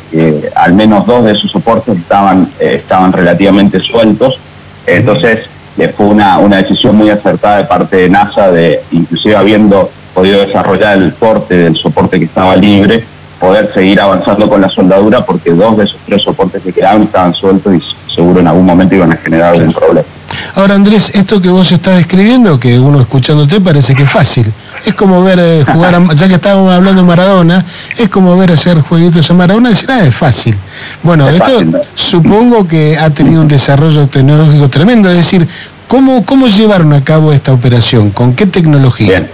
al 0.56 0.74
menos 0.74 1.06
dos 1.06 1.26
de 1.26 1.32
esos 1.32 1.52
soportes 1.52 1.98
estaban, 1.98 2.52
eh, 2.60 2.76
estaban 2.82 3.12
relativamente 3.12 3.80
sueltos. 3.80 4.40
Entonces 4.86 5.46
eh, 5.78 5.94
fue 5.96 6.08
una, 6.08 6.40
una 6.40 6.58
decisión 6.58 6.96
muy 6.96 7.10
acertada 7.10 7.58
de 7.58 7.64
parte 7.66 7.98
de 7.98 8.10
NASA, 8.10 8.52
de 8.52 8.82
inclusive 8.92 9.36
habiendo 9.36 9.90
podido 10.14 10.46
desarrollar 10.46 10.98
el 10.98 11.14
porte 11.14 11.56
del 11.56 11.76
soporte 11.76 12.18
que 12.18 12.26
estaba 12.26 12.56
libre, 12.56 13.04
poder 13.40 13.72
seguir 13.74 14.02
avanzando 14.02 14.50
con 14.50 14.62
la 14.62 14.70
soldadura 14.70 15.24
porque 15.24 15.52
dos 15.52 15.78
de 15.78 15.84
esos 15.84 16.00
tres 16.06 16.24
soportes 16.24 16.64
que 16.64 16.74
quedaban 16.74 17.04
estaban 17.04 17.34
sueltos 17.36 17.76
y 17.76 18.14
seguro 18.16 18.40
en 18.40 18.48
algún 18.48 18.66
momento 18.66 18.96
iban 18.96 19.14
a 19.14 19.18
generar 19.18 19.54
algún 19.54 19.74
problema. 19.74 20.08
Ahora 20.56 20.74
Andrés, 20.74 21.12
esto 21.14 21.40
que 21.40 21.50
vos 21.50 21.72
estás 21.72 21.98
describiendo, 21.98 22.60
que 22.60 22.80
uno 22.80 23.00
escuchándote 23.00 23.62
parece 23.62 23.94
que 23.94 24.04
es 24.04 24.10
fácil. 24.10 24.52
Es 24.88 24.94
como 24.94 25.22
ver 25.22 25.38
eh, 25.38 25.66
jugar, 25.66 26.02
ya 26.16 26.30
que 26.30 26.36
estábamos 26.36 26.72
hablando 26.72 27.02
de 27.02 27.08
Maradona, 27.08 27.66
es 27.98 28.08
como 28.08 28.38
ver 28.38 28.54
hacer 28.54 28.80
jueguitos 28.80 29.30
en 29.30 29.36
Maradona 29.36 29.70
y 29.70 29.74
decir, 29.74 29.92
ah, 29.92 30.06
es 30.06 30.16
fácil. 30.16 30.56
Bueno, 31.04 31.28
esto 31.28 31.60
supongo 31.94 32.66
que 32.66 32.98
ha 32.98 33.10
tenido 33.10 33.42
un 33.42 33.50
desarrollo 33.50 34.08
tecnológico 34.08 34.70
tremendo, 34.70 35.10
es 35.10 35.18
decir, 35.18 35.46
¿cómo, 35.90 36.26
cómo 36.26 36.48
llevaron 36.48 36.94
a 36.94 37.04
cabo 37.04 37.34
esta 37.34 37.52
operación? 37.52 38.12
¿Con 38.12 38.34
qué 38.34 38.46
tecnología? 38.46 39.08
Bien. 39.08 39.30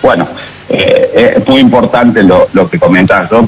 Bueno, 0.00 0.26
eh, 0.70 1.34
es 1.36 1.46
muy 1.46 1.60
importante 1.60 2.22
lo, 2.22 2.48
lo 2.54 2.70
que 2.70 2.78
comentás, 2.78 3.30
¿no? 3.30 3.46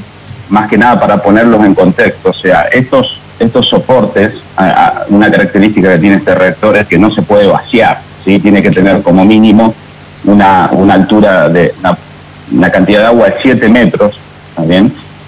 más 0.50 0.68
que 0.68 0.76
nada 0.76 1.00
para 1.00 1.22
ponerlos 1.22 1.64
en 1.64 1.74
contexto. 1.74 2.28
O 2.28 2.34
sea, 2.34 2.64
estos, 2.64 3.18
estos 3.38 3.66
soportes, 3.70 4.34
una 5.08 5.30
característica 5.30 5.92
que 5.94 5.98
tiene 5.98 6.16
este 6.16 6.34
reactor 6.34 6.76
es 6.76 6.86
que 6.86 6.98
no 6.98 7.10
se 7.10 7.22
puede 7.22 7.46
vaciar, 7.46 8.02
¿sí? 8.22 8.38
tiene 8.38 8.62
que 8.62 8.70
tener 8.70 9.00
como 9.00 9.24
mínimo 9.24 9.74
una, 10.26 10.68
una 10.72 10.94
altura 10.94 11.48
de 11.48 11.74
una, 12.50 12.70
cantidad 12.70 13.00
de 13.00 13.06
agua 13.06 13.26
de 13.28 13.34
7 13.42 13.68
metros, 13.68 14.18
¿está 14.50 14.62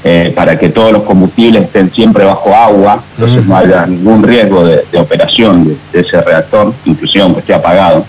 eh, 0.04 0.32
para 0.34 0.56
que 0.56 0.68
todos 0.68 0.92
los 0.92 1.02
combustibles 1.02 1.64
estén 1.64 1.92
siempre 1.92 2.24
bajo 2.24 2.54
agua, 2.54 3.02
entonces 3.16 3.44
no 3.44 3.56
haya 3.56 3.84
ningún 3.84 4.22
riesgo 4.22 4.64
de, 4.64 4.84
operación 4.96 5.76
de, 5.92 6.00
ese 6.00 6.20
reactor, 6.20 6.72
inclusive 6.84 7.24
aunque 7.24 7.40
esté 7.40 7.54
apagado. 7.54 8.04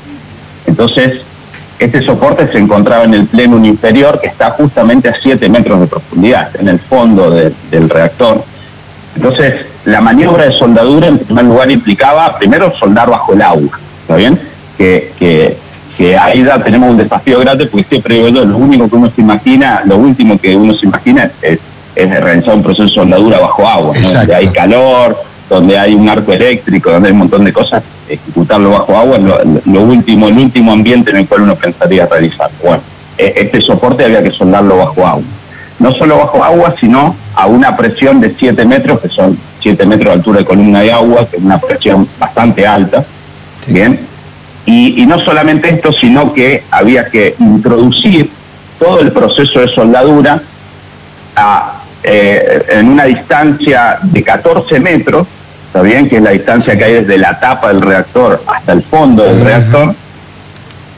Entonces, 0.68 1.22
este 1.80 2.06
soporte 2.06 2.52
se 2.52 2.60
encontraba 2.60 3.06
en 3.06 3.16
el 3.16 3.26
plenum 3.26 3.66
inferior, 3.66 4.20
que 4.22 4.28
está 4.28 4.52
justamente 4.52 5.10
a 5.10 5.16
7 5.20 5.50
metros 5.50 5.80
de 5.80 5.88
profundidad, 5.88 6.56
en 6.60 6.68
el 6.68 6.80
fondo 6.80 7.32
del 7.32 7.90
reactor. 7.90 8.44
Entonces, 9.16 9.66
la 9.86 10.00
maniobra 10.00 10.46
de 10.46 10.52
soldadura, 10.52 11.08
en 11.08 11.18
primer 11.18 11.46
lugar, 11.46 11.72
implicaba 11.72 12.38
primero 12.38 12.72
soldar 12.78 13.10
bajo 13.10 13.34
el 13.34 13.42
agua, 13.42 13.80
¿está 14.02 14.16
bien? 14.16 14.40
Que, 14.78 15.12
que, 15.18 15.58
ahí 16.20 16.44
ya 16.44 16.62
tenemos 16.64 16.92
un 16.92 16.98
desafío 16.98 17.40
grande, 17.40 17.66
porque 17.66 17.86
siempre 17.90 18.32
lo 18.32 18.58
único 18.58 18.90
que 18.90 18.96
uno 18.96 19.12
se 19.14 19.22
imagina, 19.22 19.82
lo 19.86 19.98
último 19.98 20.40
que 20.40 20.56
uno 20.56 20.74
se 20.74 20.86
imagina 20.86 21.32
es, 21.42 21.60
realizar 21.96 22.56
un 22.56 22.64
proceso 22.64 22.84
de 22.84 22.90
soldadura 22.90 23.40
bajo 23.40 23.68
agua, 23.68 23.94
donde 24.14 24.34
hay 24.34 24.48
calor, 24.48 25.18
donde 25.50 25.78
hay 25.78 25.94
un 25.94 26.08
arco 26.08 26.32
eléctrico, 26.32 26.92
donde 26.92 27.10
hay 27.10 27.14
un 27.14 27.20
montón 27.20 27.44
de 27.44 27.52
cosas 27.52 27.84
ejecutarlo 28.10 28.72
bajo 28.72 28.98
agua 28.98 29.18
es 29.18 29.66
lo, 29.66 29.82
último, 29.82 30.28
el 30.28 30.38
último 30.38 30.74
ambiente 30.74 31.12
en 31.12 31.18
el 31.18 31.28
cual 31.28 31.42
uno 31.42 31.56
pensaría 31.56 32.06
realizar. 32.06 32.50
Bueno, 32.62 32.82
e, 33.18 33.34
este 33.36 33.62
soporte 33.62 34.04
había 34.06 34.24
que 34.24 34.32
soldarlo 34.32 34.78
bajo 34.78 35.06
agua. 35.06 35.24
No 35.78 35.94
solo 35.94 36.18
bajo 36.18 36.44
agua, 36.44 36.76
sino 36.80 37.16
a 37.36 37.48
una 37.48 37.78
presión 37.78 38.20
de 38.20 38.36
7 38.38 38.66
metros, 38.66 39.00
que 39.00 39.10
son 39.10 39.38
7 39.62 39.86
metros 39.86 40.08
de 40.08 40.14
altura 40.14 40.40
de 40.40 40.46
columna 40.46 40.82
de 40.82 40.92
agua, 40.92 41.28
que 41.30 41.38
es 41.38 41.44
una 41.44 41.58
presión 41.58 42.08
bastante 42.20 42.68
alta. 42.68 43.06
Bien. 43.68 44.09
Y, 44.72 45.06
no 45.08 45.18
solamente 45.20 45.70
esto, 45.70 45.92
sino 45.92 46.32
que 46.32 46.64
había 46.70 47.10
que 47.10 47.36
introducir 47.40 48.30
todo 48.78 49.00
el 49.00 49.12
proceso 49.12 49.62
de 49.62 49.68
soldadura 49.68 50.44
eh, 52.04 52.66
en 52.70 52.90
una 52.90 53.06
distancia 53.06 53.98
de 54.04 54.24
14 54.24 54.80
metros 54.80 55.28
¿está 55.70 55.84
bien? 55.84 56.10
Que 56.10 56.18
es 56.18 56.24
la 56.24 56.32
distancia 56.32 56.76
que 56.76 56.84
hay 56.84 56.94
desde 56.96 57.18
la 57.20 57.40
tapa 57.40 57.68
del 57.68 57.82
reactor 57.82 58.44
hasta 58.48 58.74
el 58.74 58.82
fondo 58.84 59.24
del 59.24 59.46
reactor, 59.46 59.94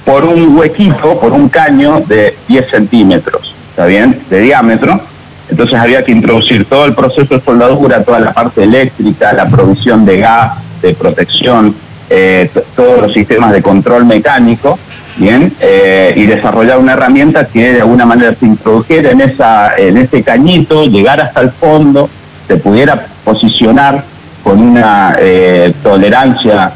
por 0.06 0.24
un 0.24 0.58
huequito, 0.58 1.20
por 1.20 1.34
un 1.34 1.50
caño 1.50 2.02
de 2.08 2.38
10 2.48 2.72
centímetros, 2.72 3.54
¿está 3.70 3.86
bien? 3.86 4.22
De 4.30 4.40
diámetro. 4.40 5.02
Entonces 5.50 5.78
había 5.78 6.06
que 6.06 6.14
introducir 6.14 6.66
todo 6.66 6.86
el 6.86 6.96
proceso 6.96 7.36
de 7.36 7.42
soldadura, 7.42 8.04
toda 8.04 8.22
la 8.22 8.34
parte 8.34 8.64
eléctrica, 8.64 9.34
la 9.34 9.48
provisión 9.50 10.06
de 10.06 10.20
gas, 10.20 10.54
de 10.82 10.94
protección, 10.94 11.76
eh, 12.14 12.50
todos 12.76 13.04
los 13.04 13.14
sistemas 13.14 13.54
de 13.54 13.62
control 13.62 14.04
mecánico, 14.04 14.78
bien, 15.16 15.54
eh, 15.62 16.14
y 16.18 16.26
desarrollar 16.26 16.78
una 16.78 16.92
herramienta 16.92 17.48
que 17.48 17.72
de 17.72 17.80
alguna 17.80 18.06
manera 18.06 18.36
se 18.38 18.46
introdujera 18.46 19.12
en, 19.12 19.98
ese 19.98 20.22
cañito, 20.22 20.88
llegar 20.88 21.22
hasta 21.22 21.40
el 21.40 21.52
fondo, 21.52 22.10
se 22.50 22.58
pudiera 22.58 23.08
posicionar 23.24 24.04
con 24.44 24.60
una 24.60 25.16
eh, 25.20 25.72
tolerancia 25.82 26.74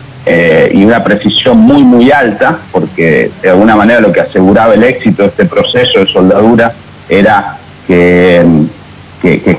y 0.73 0.83
una 0.83 1.03
precisión 1.03 1.57
muy, 1.57 1.83
muy 1.83 2.11
alta, 2.11 2.57
porque 2.71 3.29
de 3.43 3.49
alguna 3.49 3.75
manera 3.75 3.99
lo 3.99 4.11
que 4.11 4.21
aseguraba 4.21 4.73
el 4.73 4.83
éxito 4.83 5.21
de 5.21 5.27
este 5.27 5.45
proceso 5.45 5.99
de 5.99 6.07
soldadura 6.07 6.73
era 7.09 7.57
que, 7.85 8.41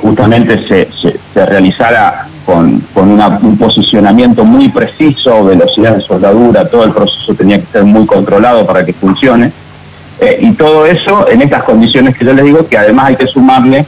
justamente 0.01 0.67
se, 0.67 1.45
realizara 1.47 2.27
con, 2.47 2.81
con 2.95 3.11
un 3.11 3.59
posicionamiento 3.59 4.45
muy 4.45 4.69
preciso, 4.69 5.45
velocidad 5.45 5.97
de 5.97 6.03
soldadura, 6.03 6.69
todo 6.69 6.85
el 6.85 6.93
proceso 6.93 7.35
tenía 7.35 7.61
que 7.61 7.67
ser 7.73 7.85
muy 7.85 8.07
controlado 8.07 8.65
para 8.65 8.87
que 8.87 8.93
funcione. 8.93 9.53
Eh, 10.21 10.39
y 10.41 10.53
todo 10.53 10.87
eso 10.87 11.29
en 11.29 11.43
estas 11.43 11.65
condiciones 11.65 12.17
que 12.17 12.25
yo 12.25 12.33
les 12.33 12.45
digo, 12.45 12.67
que 12.69 12.79
además 12.79 13.07
hay 13.07 13.17
que 13.17 13.27
sumarle 13.27 13.85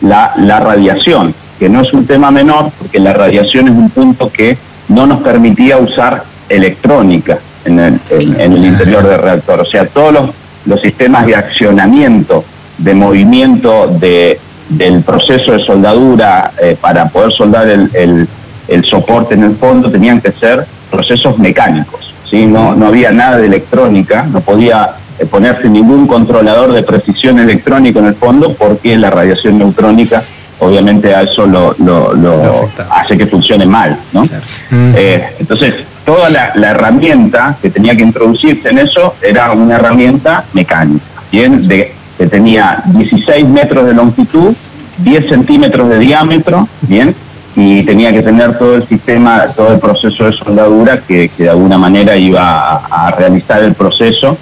la, 0.00 0.32
la 0.38 0.60
radiación, 0.60 1.34
que 1.58 1.68
no 1.68 1.82
es 1.82 1.92
un 1.92 2.06
tema 2.06 2.30
menor, 2.30 2.70
porque 2.78 3.00
la 3.00 3.12
radiación 3.12 3.66
es 3.66 3.74
un 3.74 3.90
punto 3.90 4.30
que 4.30 4.56
no 4.88 5.06
nos 5.06 5.20
permitía 5.22 5.76
usar 5.76 6.22
electrónica 6.48 7.40
en 7.64 7.80
el, 7.80 8.00
en, 8.08 8.52
el 8.52 8.64
interior 8.64 9.02
del 9.02 9.18
reactor. 9.18 9.60
O 9.60 9.66
sea, 9.66 9.86
todos 9.86 10.12
los, 10.12 10.30
los 10.64 10.80
sistemas 10.80 11.26
de 11.26 11.34
accionamiento, 11.34 12.44
de 12.78 12.94
movimiento 12.94 13.88
de, 13.88 14.38
del 14.68 15.02
proceso 15.02 15.52
de 15.52 15.64
soldadura 15.64 16.52
eh, 16.60 16.76
para 16.80 17.08
poder 17.08 17.32
soldar 17.32 17.68
el, 17.68 17.90
el, 17.94 18.28
el, 18.68 18.84
soporte 18.84 19.34
en 19.34 19.44
el 19.44 19.56
fondo 19.56 19.90
tenían 19.90 20.20
que 20.20 20.32
ser 20.32 20.66
procesos 20.90 21.38
mecánicos. 21.38 22.12
¿sí? 22.28 22.46
No, 22.46 22.74
no 22.74 22.86
había 22.86 23.12
nada 23.12 23.38
de 23.38 23.46
electrónica, 23.46 24.24
no 24.24 24.40
podía 24.40 24.96
eh, 25.18 25.26
ponerse 25.26 25.68
ningún 25.68 26.06
controlador 26.06 26.72
de 26.72 26.82
precisión 26.82 27.38
electrónico 27.38 28.00
en 28.00 28.06
el 28.06 28.14
fondo 28.16 28.54
porque 28.54 28.96
la 28.96 29.10
radiación 29.10 29.58
neutrónica 29.58 30.22
obviamente 30.58 31.14
a 31.14 31.22
eso 31.22 31.46
lo, 31.46 31.74
lo, 31.78 32.70
hace 32.90 33.16
que 33.16 33.26
funcione 33.26 33.66
mal. 33.66 33.98
¿no? 34.12 34.24
Eh, 34.70 35.34
entonces, 35.38 35.74
toda 36.04 36.30
la, 36.30 36.70
herramienta 36.70 37.56
que 37.60 37.70
tenía 37.70 37.94
que 37.96 38.02
introducirse 38.02 38.68
en 38.68 38.78
eso 38.78 39.14
era 39.20 39.52
una 39.52 39.76
herramienta 39.76 40.44
mecánica, 40.52 41.04
¿bien? 41.30 41.66
De, 41.66 41.92
que 42.16 42.26
tenía 42.26 42.82
16 42.86 43.46
metros 43.48 43.86
de 43.86 43.94
longitud, 43.94 44.54
10 44.98 45.28
centímetros 45.28 45.88
de 45.88 45.98
diámetro, 45.98 46.68
¿bien? 46.82 47.14
y 47.56 47.82
tenía 47.84 48.12
que 48.12 48.22
tener 48.22 48.58
todo 48.58 48.76
el 48.76 48.86
sistema, 48.86 49.46
todo 49.56 49.72
el 49.72 49.78
proceso 49.78 50.24
de 50.24 50.32
soldadura 50.32 51.00
que, 51.00 51.30
de 51.38 51.48
alguna 51.48 51.78
manera 51.78 52.14
iba 52.14 52.76
a, 52.76 53.10
realizar 53.12 53.62
el 53.62 53.74
proceso 53.74 54.36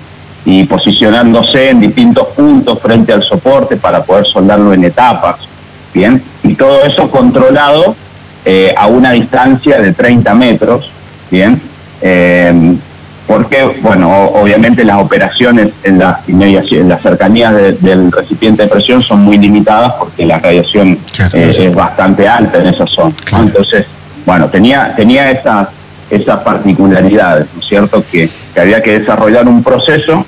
y 0.45 0.65
posicionándose 0.65 1.71
en 1.71 1.81
distintos 1.81 2.27
puntos 2.29 2.81
frente 2.81 3.13
al 3.13 3.23
soporte 3.23 3.77
para 3.77 4.03
poder 4.03 4.27
soldarlo 4.27 4.75
en 4.75 4.85
etapas. 4.85 5.37
Bien, 5.95 6.21
y 6.43 6.55
todo 6.55 6.83
eso 6.83 7.09
controlado 7.09 7.95
eh, 8.45 8.75
a 8.77 8.89
una 8.89 9.13
distancia 9.13 9.81
de 9.81 9.93
30 9.93 10.35
metros, 10.35 10.91
bien, 11.31 11.63
eh, 12.01 12.77
porque, 13.27 13.65
bueno, 13.81 14.27
obviamente 14.35 14.85
las 14.85 15.01
operaciones 15.01 15.71
en 15.83 15.99
las 15.99 16.19
en 16.29 16.89
las 16.89 17.03
cercanías 17.03 17.55
del 17.81 18.13
recipiente 18.13 18.65
de 18.65 18.69
presión 18.69 19.03
son 19.03 19.21
muy 19.21 19.39
limitadas 19.39 19.95
porque 19.99 20.27
la 20.27 20.39
radiación 20.39 20.99
eh, 21.33 21.55
es 21.59 21.75
bastante 21.75 22.29
alta 22.29 22.59
en 22.59 22.67
esa 22.67 22.87
zona. 22.87 23.15
Entonces, 23.39 23.87
bueno, 24.27 24.49
tenía, 24.51 24.95
tenía 24.95 25.31
esas, 25.31 25.69
esas 26.11 26.41
particularidades, 26.41 27.47
¿no 27.55 27.61
es 27.61 27.67
cierto?, 27.67 28.05
que, 28.11 28.29
que 28.53 28.61
había 28.61 28.83
que 28.83 28.99
desarrollar 29.01 29.49
un 29.49 29.63
proceso 29.63 30.25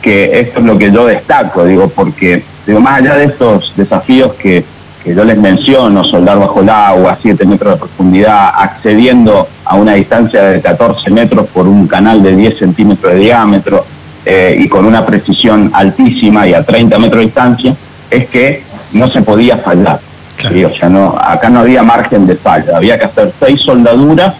que 0.00 0.40
esto 0.40 0.60
es 0.60 0.66
lo 0.66 0.76
que 0.76 0.92
yo 0.92 1.06
destaco, 1.06 1.64
digo, 1.64 1.88
porque, 1.88 2.44
digo, 2.66 2.78
más 2.80 3.00
allá 3.00 3.16
de 3.16 3.24
estos 3.24 3.72
desafíos 3.74 4.34
que 4.34 4.64
que 5.04 5.14
yo 5.14 5.22
les 5.22 5.36
menciono, 5.36 6.02
soldar 6.02 6.38
bajo 6.38 6.62
el 6.62 6.70
agua, 6.70 7.18
7 7.20 7.44
metros 7.44 7.74
de 7.74 7.78
profundidad, 7.78 8.52
accediendo 8.56 9.46
a 9.64 9.76
una 9.76 9.92
distancia 9.92 10.44
de 10.44 10.62
14 10.62 11.10
metros 11.10 11.46
por 11.48 11.68
un 11.68 11.86
canal 11.86 12.22
de 12.22 12.34
10 12.34 12.58
centímetros 12.58 13.12
de 13.12 13.18
diámetro 13.18 13.84
eh, 14.24 14.56
y 14.58 14.66
con 14.66 14.86
una 14.86 15.04
precisión 15.04 15.70
altísima 15.74 16.46
y 16.48 16.54
a 16.54 16.64
30 16.64 16.98
metros 16.98 17.20
de 17.20 17.26
distancia, 17.26 17.76
es 18.10 18.28
que 18.28 18.62
no 18.92 19.08
se 19.08 19.20
podía 19.20 19.58
fallar. 19.58 20.00
O 20.44 20.74
sea, 20.78 20.88
no, 20.88 21.16
acá 21.18 21.48
no 21.50 21.60
había 21.60 21.82
margen 21.82 22.26
de 22.26 22.36
falla, 22.36 22.76
había 22.76 22.98
que 22.98 23.04
hacer 23.04 23.32
seis 23.38 23.60
soldaduras, 23.60 24.34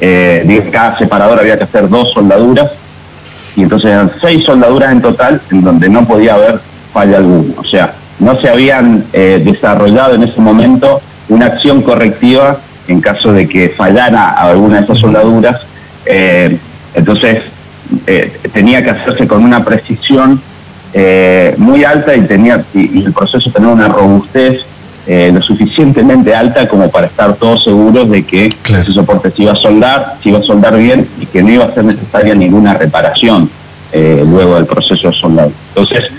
eh, 0.00 0.68
cada 0.72 0.98
separador 0.98 1.40
había 1.40 1.58
que 1.58 1.64
hacer 1.64 1.88
dos 1.88 2.12
soldaduras, 2.12 2.70
y 3.56 3.62
entonces 3.62 3.90
eran 3.90 4.12
seis 4.20 4.44
soldaduras 4.44 4.92
en 4.92 5.02
total 5.02 5.40
en 5.50 5.62
donde 5.62 5.88
no 5.88 6.06
podía 6.06 6.34
haber 6.34 6.60
falla 6.92 7.18
alguna. 7.18 7.54
O 7.58 7.64
sea, 7.64 7.94
no 8.20 8.38
se 8.40 8.48
habían 8.48 9.04
eh, 9.12 9.42
desarrollado 9.44 10.14
en 10.14 10.22
ese 10.22 10.40
momento 10.40 11.00
una 11.28 11.46
acción 11.46 11.82
correctiva 11.82 12.58
en 12.86 13.00
caso 13.00 13.32
de 13.32 13.48
que 13.48 13.70
fallara 13.70 14.30
alguna 14.30 14.78
de 14.78 14.84
esas 14.84 14.98
soldaduras. 14.98 15.60
Eh, 16.04 16.58
entonces, 16.94 17.42
eh, 18.06 18.38
tenía 18.52 18.82
que 18.84 18.90
hacerse 18.90 19.26
con 19.26 19.42
una 19.42 19.64
precisión 19.64 20.40
muy 21.56 21.84
alta 21.84 22.16
y, 22.16 22.22
tenía, 22.22 22.64
y, 22.74 23.04
el 23.04 23.12
proceso 23.12 23.48
tenía 23.52 23.68
una 23.68 23.86
robustez 23.86 24.62
lo 25.06 25.40
suficientemente 25.40 26.34
alta 26.34 26.68
como 26.68 26.90
para 26.90 27.06
estar 27.06 27.34
todos 27.34 27.62
seguros 27.62 28.10
de 28.10 28.24
que 28.24 28.46
ese 28.46 28.92
soporte 28.92 29.30
se 29.30 29.42
iba 29.42 29.52
a 29.52 29.56
soldar, 29.56 30.16
se 30.20 30.30
iba 30.30 30.40
a 30.40 30.42
soldar 30.42 30.76
bien 30.76 31.08
y 31.20 31.26
que 31.26 31.44
no 31.44 31.50
iba 31.50 31.64
a 31.64 31.74
ser 31.74 31.84
necesaria 31.84 32.34
ninguna 32.34 32.74
reparación 32.74 33.48
luego 33.92 34.56
del 34.56 34.66
proceso 34.66 35.10
de 35.10 35.14
soldado. 35.14 35.52
Entonces, 35.68 36.10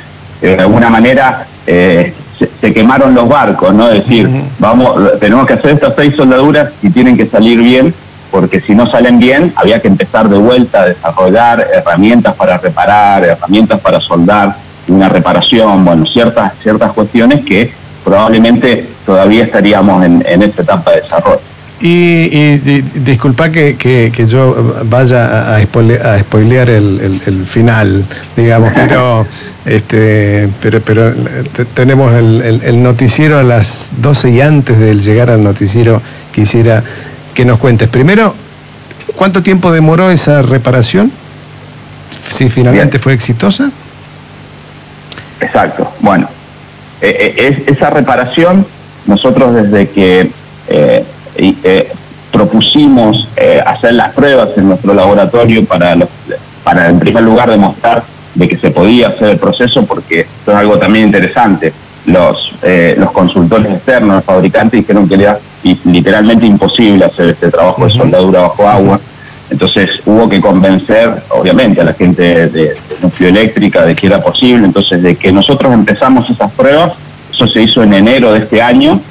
de 0.42 0.56
alguna 0.58 0.90
manera 0.90 1.48
eh, 1.68 2.14
se, 2.60 2.74
quemaron 2.74 3.14
los 3.14 3.28
barcos, 3.28 3.74
¿no? 3.74 3.90
Es 3.90 4.04
decir, 4.04 4.30
vamos, 4.60 5.20
tenemos 5.20 5.46
que 5.46 5.54
hacer 5.54 5.72
estas 5.72 5.94
seis 5.96 6.16
soldaduras 6.16 6.72
y 6.82 6.90
tienen 6.90 7.16
que 7.18 7.28
salir 7.28 7.62
bien, 7.62 7.94
porque 8.32 8.62
si 8.62 8.74
no 8.74 8.90
salen 8.90 9.20
bien, 9.20 9.54
había 9.56 9.82
que 9.82 9.88
empezar 9.88 10.30
de 10.30 10.38
vuelta 10.38 10.82
a 10.82 10.86
desarrollar 10.88 11.68
herramientas 11.74 12.36
para 12.36 12.58
reparar, 12.58 13.24
herramientas 13.24 13.80
para 13.82 14.00
soldar, 14.00 14.56
una 14.88 15.10
reparación, 15.10 15.86
bueno, 15.86 16.06
ciertas, 16.06 16.54
ciertas 16.62 16.92
cuestiones 16.94 17.46
que 17.46 17.72
probablemente 18.04 18.90
todavía 19.06 19.44
estaríamos 19.44 20.04
en, 20.04 20.24
en 20.28 20.42
esta 20.42 20.64
etapa 20.64 20.92
de 20.92 21.02
desarrollo. 21.02 21.42
Y, 21.84 22.60
disculpa 23.00 23.52
que, 23.52 24.12
yo 24.28 24.84
vaya 24.86 25.26
a, 25.26 25.56
a 25.56 26.20
spoilear 26.20 26.70
el, 26.70 27.46
final, 27.48 28.06
digamos, 28.36 28.72
pero 28.76 29.26
este 29.66 30.50
pero 30.60 30.82
pero 30.82 31.14
tenemos 31.74 32.14
el, 32.14 32.84
noticiero 32.84 33.40
a 33.40 33.44
las 33.44 33.90
12 33.98 34.30
y 34.30 34.42
antes 34.42 34.78
de 34.78 34.96
llegar 34.96 35.32
al 35.32 35.44
noticiero 35.44 36.02
quisiera 36.32 36.84
que 37.34 37.46
nos 37.46 37.58
cuentes. 37.58 37.90
Primero, 37.90 38.36
¿cuánto 39.16 39.42
tiempo 39.42 39.72
demoró 39.72 40.12
esa 40.12 40.44
reparación? 40.44 41.12
Si 42.30 42.50
finalmente 42.50 43.00
fue 43.00 43.14
exitosa. 43.14 43.72
Exacto. 45.40 45.92
Bueno, 46.00 46.30
eh, 47.02 47.34
eh, 47.38 47.64
esa 47.66 47.90
reparación, 47.90 48.68
nosotros 49.08 49.56
desde 49.56 49.90
que... 49.90 50.30
Eh, 50.68 51.04
eh, 51.36 51.92
propusimos 52.32 53.28
eh, 53.36 53.62
hacer 53.66 53.94
las 53.94 54.10
pruebas 54.14 54.50
en 54.58 54.70
nuestro 54.70 54.94
laboratorio 54.94 55.66
para, 55.66 55.96
para 56.64 56.90
en 56.90 57.00
primer 57.00 57.24
lugar 57.24 57.50
demostrar 57.50 58.04
de 58.34 58.48
que 58.48 58.58
se 58.58 58.72
podía 58.72 59.10
hacer 59.10 59.30
el 59.30 59.38
proceso 59.38 59.86
porque 59.86 60.22
esto 60.22 60.52
es 60.52 60.58
algo 60.58 60.78
también 60.78 61.06
interesante. 61.06 61.74
Los, 62.06 62.54
eh, 62.64 62.96
los 62.98 63.12
consultores 63.12 63.72
externos, 63.72 64.16
los 64.16 64.26
fabricantes 64.26 64.80
dijeron 64.80 65.08
que 65.08 65.16
era 65.16 65.40
literalmente 65.84 66.46
imposible 66.46 67.06
hacer 67.06 67.30
este 67.30 67.52
trabajo 67.52 67.86
de 67.86 67.92
soldadura 67.92 68.42
bajo 68.42 68.68
agua. 68.68 69.00
Entonces 69.52 69.90
hubo 70.06 70.30
que 70.30 70.40
convencer, 70.40 71.24
obviamente, 71.30 71.82
a 71.82 71.84
la 71.84 71.94
gente 71.94 72.24
de, 72.24 72.48
de 72.48 72.78
Núcleo 73.02 73.30
Eléctrica 73.30 73.86
de 73.86 73.96
que 73.96 74.08
era 74.08 74.24
posible. 74.24 74.66
Entonces, 74.66 75.04
de 75.04 75.16
que 75.18 75.32
nosotros 75.32 75.74
empezamos 75.74 76.30
esas 76.30 76.52
pruebas, 76.54 76.94
eso 77.32 77.48
se 77.48 77.64
hizo 77.64 77.84
en 77.84 77.94
enero 77.94 78.32
de 78.32 78.40
este 78.40 78.62
año, 78.62 79.02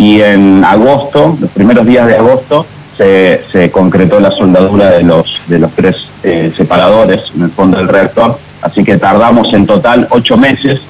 y 0.00 0.22
en 0.22 0.64
agosto, 0.64 1.36
los 1.38 1.50
primeros 1.50 1.84
días 1.84 2.06
de 2.06 2.16
agosto, 2.16 2.64
se, 2.96 3.42
se 3.52 3.70
concretó 3.70 4.18
la 4.18 4.30
soldadura 4.30 4.92
de 4.92 5.02
los, 5.02 5.42
de 5.46 5.58
los 5.58 5.70
tres 5.72 5.94
eh, 6.22 6.50
separadores 6.56 7.20
en 7.36 7.42
el 7.42 7.50
fondo 7.50 7.76
del 7.76 7.86
reactor, 7.86 8.38
así 8.62 8.82
que 8.82 8.96
tardamos 8.96 9.52
en 9.52 9.66
total 9.66 10.08
ocho 10.08 10.38
meses, 10.38 10.80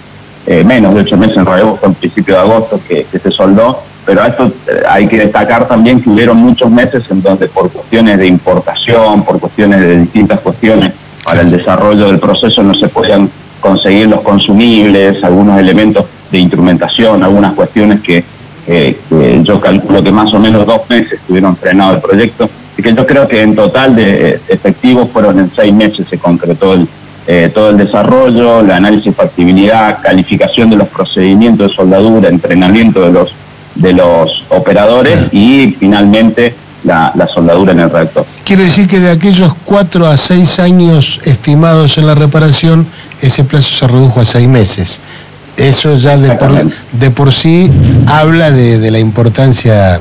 eh, 0.47 0.63
menos 0.63 0.95
de 0.95 1.01
ocho 1.01 1.17
meses 1.17 1.37
en 1.37 1.45
realidad, 1.45 1.75
fue 1.81 1.89
en 1.89 1.95
principio 1.97 2.35
de 2.37 2.41
agosto 2.41 2.81
que, 2.87 3.05
se 3.11 3.31
soldó, 3.33 3.83
pero 4.07 4.23
a 4.23 4.29
esto 4.29 4.53
eh, 4.69 4.81
hay 4.89 5.09
que 5.09 5.19
destacar 5.19 5.67
también 5.67 6.01
que 6.01 6.09
hubieron 6.09 6.37
muchos 6.37 6.71
meses 6.71 7.03
en 7.11 7.21
donde 7.21 7.49
por 7.49 7.69
cuestiones 7.69 8.17
de 8.17 8.29
importación, 8.29 9.25
por 9.25 9.41
cuestiones 9.41 9.81
de 9.81 10.03
distintas 10.03 10.39
cuestiones 10.39 10.93
para 11.25 11.41
el 11.41 11.51
desarrollo 11.51 12.07
del 12.07 12.21
proceso 12.21 12.63
no 12.63 12.75
se 12.75 12.89
podían 12.89 13.29
conseguir 13.61 14.07
los 14.09 14.21
consumibles, 14.21 15.23
algunos 15.25 15.59
elementos 15.59 16.05
de 16.31 16.39
instrumentación, 16.39 17.25
algunas 17.25 17.55
cuestiones 17.55 18.01
que 18.03 18.25
yo 19.43 19.61
calculo 19.61 20.03
que 20.03 20.13
más 20.13 20.33
o 20.33 20.39
menos 20.39 20.67
dos 20.67 20.83
meses 20.89 21.13
estuvieron 21.13 21.57
frenados 21.57 21.97
el 21.97 22.03
proyecto, 22.03 22.51
y 22.77 22.83
que 22.83 22.95
yo 22.95 23.07
creo 23.07 23.29
que 23.29 23.43
en 23.43 23.55
total 23.55 23.97
de 23.97 24.41
efectivos 24.49 25.09
fueron 25.13 25.39
en 25.39 25.51
seis 25.55 25.73
meses 25.73 26.07
se 26.09 26.19
concretó 26.19 26.75
el, 26.75 26.89
eh, 27.27 27.51
todo 27.53 27.71
el 27.71 27.77
desarrollo, 27.77 28.61
el 28.61 28.71
análisis 28.71 29.07
de 29.07 29.13
factibilidad, 29.13 30.01
calificación 30.03 30.71
de 30.71 30.77
los 30.77 30.89
procedimientos 30.89 31.69
de 31.69 31.75
soldadura, 31.75 32.29
entrenamiento 32.29 33.03
de 33.03 33.13
los, 33.13 33.35
de 33.75 33.93
los 33.93 34.45
operadores 34.49 35.25
y 35.33 35.77
finalmente 35.79 36.55
la, 36.83 37.13
la, 37.15 37.27
soldadura 37.27 37.73
en 37.73 37.81
el 37.81 37.91
reactor. 37.91 38.25
Quiere 38.45 38.65
decir 38.65 38.89
que 38.89 38.99
de 38.99 39.11
aquellos 39.11 39.55
cuatro 39.65 40.07
a 40.07 40.17
seis 40.17 40.59
años 40.59 41.21
estimados 41.25 41.99
en 41.99 42.07
la 42.07 42.15
reparación, 42.15 42.87
ese 43.21 43.45
plazo 43.45 43.71
se 43.71 43.87
redujo 43.87 44.21
a 44.21 44.25
seis 44.25 44.49
meses. 44.49 44.99
Eso 45.61 45.97
ya 45.97 46.17
de 46.17 46.35
por, 46.37 46.51
de 46.93 47.11
por 47.11 47.33
sí 47.33 47.71
habla 48.07 48.51
de, 48.51 48.91
la 48.91 48.99
importancia 48.99 50.01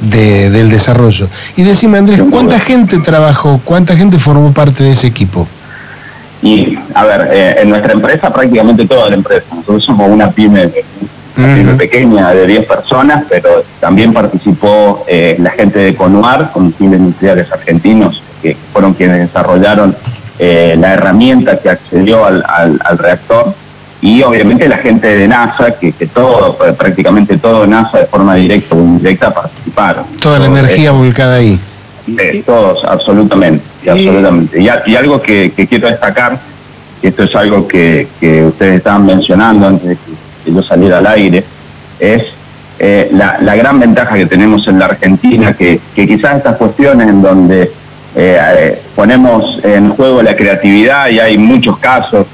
del 0.00 0.70
desarrollo. 0.70 1.28
Y 1.56 1.62
decime, 1.62 1.98
Andrés, 1.98 2.22
¿cuánta 2.30 2.60
gente 2.60 2.98
trabajó, 2.98 3.60
cuánta 3.64 3.96
gente 3.96 4.18
formó 4.18 4.52
parte 4.52 4.84
de 4.84 4.92
ese 4.92 5.06
equipo? 5.06 5.48
Y, 6.42 6.78
a 6.94 7.04
ver, 7.04 7.30
eh, 7.32 7.56
en 7.62 7.70
nuestra 7.70 7.92
empresa, 7.92 8.32
prácticamente 8.32 8.86
toda 8.86 9.08
la 9.08 9.16
empresa, 9.16 9.46
nosotros 9.50 9.82
somos 9.82 10.10
una 10.10 10.30
pyme, 10.30 10.70
una 11.38 11.54
pyme 11.54 11.74
pequeña 11.74 12.30
de 12.32 12.46
10 12.46 12.66
personas, 12.66 13.24
pero 13.30 13.64
también 13.80 14.12
participó 14.12 15.04
eh, 15.08 15.36
la 15.40 15.50
gente 15.50 15.78
de 15.78 15.94
CONUAR, 15.94 16.52
Combustibles 16.52 17.00
Industriales 17.00 17.50
Argentinos, 17.50 18.22
que 18.42 18.56
fueron 18.72 18.92
quienes 18.92 19.20
desarrollaron 19.20 19.96
eh, 20.38 20.76
la 20.78 20.92
herramienta 20.92 21.58
que 21.58 21.70
accedió 21.70 22.24
al, 22.26 22.44
al, 22.46 22.98
reactor, 22.98 23.54
y 24.04 24.22
obviamente 24.22 24.68
la 24.68 24.76
gente 24.76 25.16
de 25.16 25.26
NASA, 25.26 25.78
que, 25.80 25.90
que 25.92 26.06
todo, 26.06 26.58
prácticamente 26.76 27.38
todo 27.38 27.66
NASA 27.66 28.00
de 28.00 28.04
forma 28.04 28.34
directa 28.34 28.74
o 28.74 28.78
indirecta 28.78 29.32
participaron. 29.32 30.04
Toda 30.20 30.40
la 30.40 30.44
energía 30.44 30.92
volcada 30.92 31.36
ahí. 31.36 31.58
Eh, 32.06 32.42
todos, 32.44 32.84
absolutamente. 32.84 33.64
Y, 33.82 33.88
absolutamente. 33.88 34.60
Y, 34.60 34.68
algo 34.94 35.22
que, 35.22 35.52
quiero 35.54 35.88
destacar, 35.88 36.38
que 37.00 37.08
esto 37.08 37.22
es 37.22 37.34
algo 37.34 37.66
que, 37.66 38.06
ustedes 38.46 38.76
estaban 38.76 39.06
mencionando 39.06 39.68
antes 39.68 39.88
de 39.88 39.96
que, 39.96 40.52
yo 40.52 40.62
saliera 40.62 40.98
al 40.98 41.06
aire, 41.06 41.42
es 41.98 42.24
eh, 42.78 43.08
la, 43.10 43.56
gran 43.56 43.80
ventaja 43.80 44.16
que 44.16 44.26
tenemos 44.26 44.68
en 44.68 44.80
la 44.80 44.84
Argentina, 44.84 45.54
que, 45.54 45.80
quizás 45.94 46.36
estas 46.36 46.56
cuestiones 46.58 47.08
en 47.08 47.22
donde 47.22 47.72
eh, 48.14 48.82
ponemos 48.94 49.64
en 49.64 49.88
juego 49.88 50.22
la 50.22 50.36
creatividad 50.36 51.08
y 51.08 51.20
hay 51.20 51.38
muchos 51.38 51.78
casos, 51.78 52.26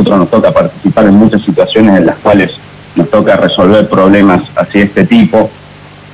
nosotros 0.00 0.18
nos 0.18 0.30
toca 0.30 0.50
participar 0.50 1.04
en 1.06 1.14
muchas 1.14 1.42
situaciones 1.42 1.98
en 1.98 2.06
las 2.06 2.16
cuales 2.16 2.52
nos 2.96 3.10
toca 3.10 3.36
resolver 3.36 3.86
problemas 3.86 4.42
así 4.56 4.78
de 4.78 4.84
este 4.84 5.04
tipo. 5.04 5.50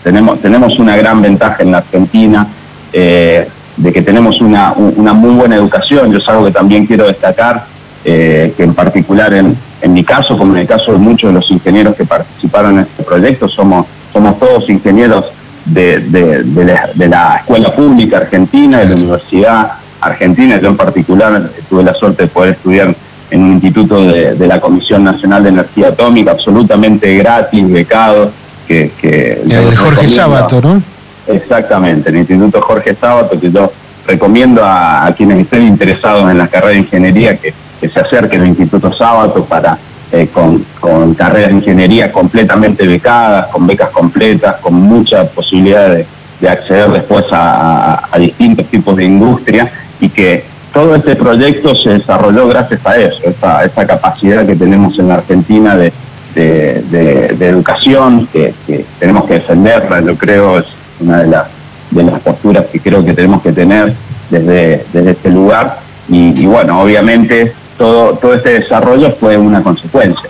Tenemos, 0.03 0.41
tenemos 0.41 0.79
una 0.81 0.97
gran 0.97 1.23
ventaja 1.23 1.63
en 1.63 1.71
la 1.71 1.79
Argentina 1.79 2.49
eh, 2.93 3.49
de 3.77 3.93
que 3.93 4.03
tenemos 4.03 4.41
una, 4.41 4.73
muy 4.75 5.31
buena 5.31 5.55
educación. 5.55 6.11
Yo 6.11 6.19
es 6.19 6.29
algo 6.29 6.47
que 6.47 6.51
también 6.51 6.87
quiero 6.87 7.07
destacar, 7.07 7.67
eh, 8.05 8.55
que 8.57 8.65
en 8.65 8.75
particular 8.75 9.33
en, 9.35 9.57
mi 9.93 10.03
caso, 10.03 10.37
como 10.37 10.55
en 10.55 10.63
el 10.63 10.67
caso 10.67 10.91
de 10.91 10.99
muchos 10.99 11.31
de 11.31 11.35
los 11.35 11.49
ingenieros 11.49 11.95
que 11.95 12.05
participaron 12.05 12.79
en 12.79 12.81
este 12.81 13.05
proyecto, 13.05 13.49
somos, 13.49 13.87
somos 14.13 14.37
todos 14.41 14.69
ingenieros 14.69 15.27
de, 15.65 16.03
la, 17.09 17.37
escuela 17.37 17.73
pública 17.73 18.19
argentina, 18.19 18.79
de 18.79 18.89
la 18.89 18.95
universidad 18.97 19.73
argentina. 20.01 20.61
Yo 20.61 20.71
en 20.71 20.77
particular 20.77 21.51
tuve 21.69 21.85
la 21.85 21.95
suerte 21.95 22.25
de 22.25 22.29
poder 22.29 22.55
estudiar 22.55 22.97
en 23.31 23.43
un 23.43 23.53
instituto 23.53 24.03
de, 24.03 24.47
la 24.47 24.61
Comisión 24.61 25.05
Nacional 25.05 25.43
de 25.43 25.49
Energía 25.51 25.89
Atómica, 25.89 26.33
absolutamente 26.33 27.17
gratis, 27.17 27.71
becado. 27.71 28.31
Que, 28.67 28.91
que 29.01 29.43
de 29.45 29.77
Jorge 29.77 30.09
Sábato, 30.09 30.61
¿no? 30.61 30.83
Exactamente, 31.27 32.11
el 32.11 32.17
Instituto 32.17 32.61
Jorge 32.61 32.97
Sábato, 33.01 33.39
que 33.39 33.51
yo 33.51 33.73
recomiendo 34.07 34.63
a, 34.65 35.13
quienes 35.17 35.39
estén 35.41 35.67
interesados 35.67 36.31
en 36.31 36.39
la 36.39 36.49
carrera 36.49 36.73
de 36.73 36.79
ingeniería 36.79 37.37
que, 37.37 37.53
se 37.81 38.01
acerquen 38.01 38.41
al 38.41 38.49
Instituto 38.49 38.93
Sábato 38.93 39.45
para 39.45 39.79
eh, 40.11 40.29
con, 40.33 40.65
carreras 41.15 41.51
de 41.51 41.57
ingeniería 41.57 42.11
completamente 42.11 42.87
becadas, 42.87 43.47
con 43.49 43.67
becas 43.67 43.91
completas, 43.91 44.57
con 44.57 44.75
mucha 44.75 45.25
posibilidad 45.29 45.91
de, 45.91 46.07
acceder 46.49 46.91
después 46.91 47.25
a, 47.31 48.09
distintos 48.19 48.67
tipos 48.67 48.97
de 48.97 49.05
industria 49.05 49.71
y 50.01 50.09
que 50.09 50.45
todo 50.77 50.95
este 50.95 51.17
proyecto 51.17 51.75
se 51.75 51.89
desarrolló 51.89 52.49
gracias 52.49 52.85
a 52.85 52.99
eso, 52.99 53.19
esa, 53.25 53.65
esa 53.65 53.87
capacidad 53.87 54.45
que 54.45 54.55
tenemos 54.55 54.99
en 54.99 55.09
la 55.09 55.15
Argentina 55.15 55.75
de, 55.75 55.91
educación, 57.41 58.29
que, 58.31 58.53
tenemos 58.99 59.25
que 59.25 59.35
defenderla, 59.35 60.03
yo 60.03 60.19
creo, 60.19 60.59
es 60.59 60.67
una 61.01 61.23
de 61.23 61.29
las, 61.29 61.47
de 61.93 62.03
las 62.05 62.21
posturas 62.21 62.67
que 62.67 62.79
creo 62.79 63.03
que 63.03 63.15
tenemos 63.15 63.41
que 63.41 63.53
tener 63.53 63.95
desde, 64.29 64.85
desde 64.93 65.13
este 65.13 65.31
lugar. 65.31 65.79
Y, 66.11 66.45
bueno, 66.45 66.83
obviamente 66.83 67.55
todo, 67.79 68.13
todo 68.19 68.35
este 68.35 68.61
desarrollo 68.61 69.17
fue 69.19 69.39
una 69.39 69.63
consecuencia. 69.63 70.29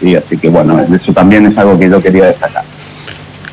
¿sí? 0.00 0.16
Así 0.16 0.36
que 0.36 0.48
bueno, 0.48 0.84
eso 0.92 1.12
también 1.12 1.46
es 1.46 1.56
algo 1.56 1.78
que 1.78 1.88
yo 1.88 2.00
quería 2.00 2.24
destacar. 2.24 2.64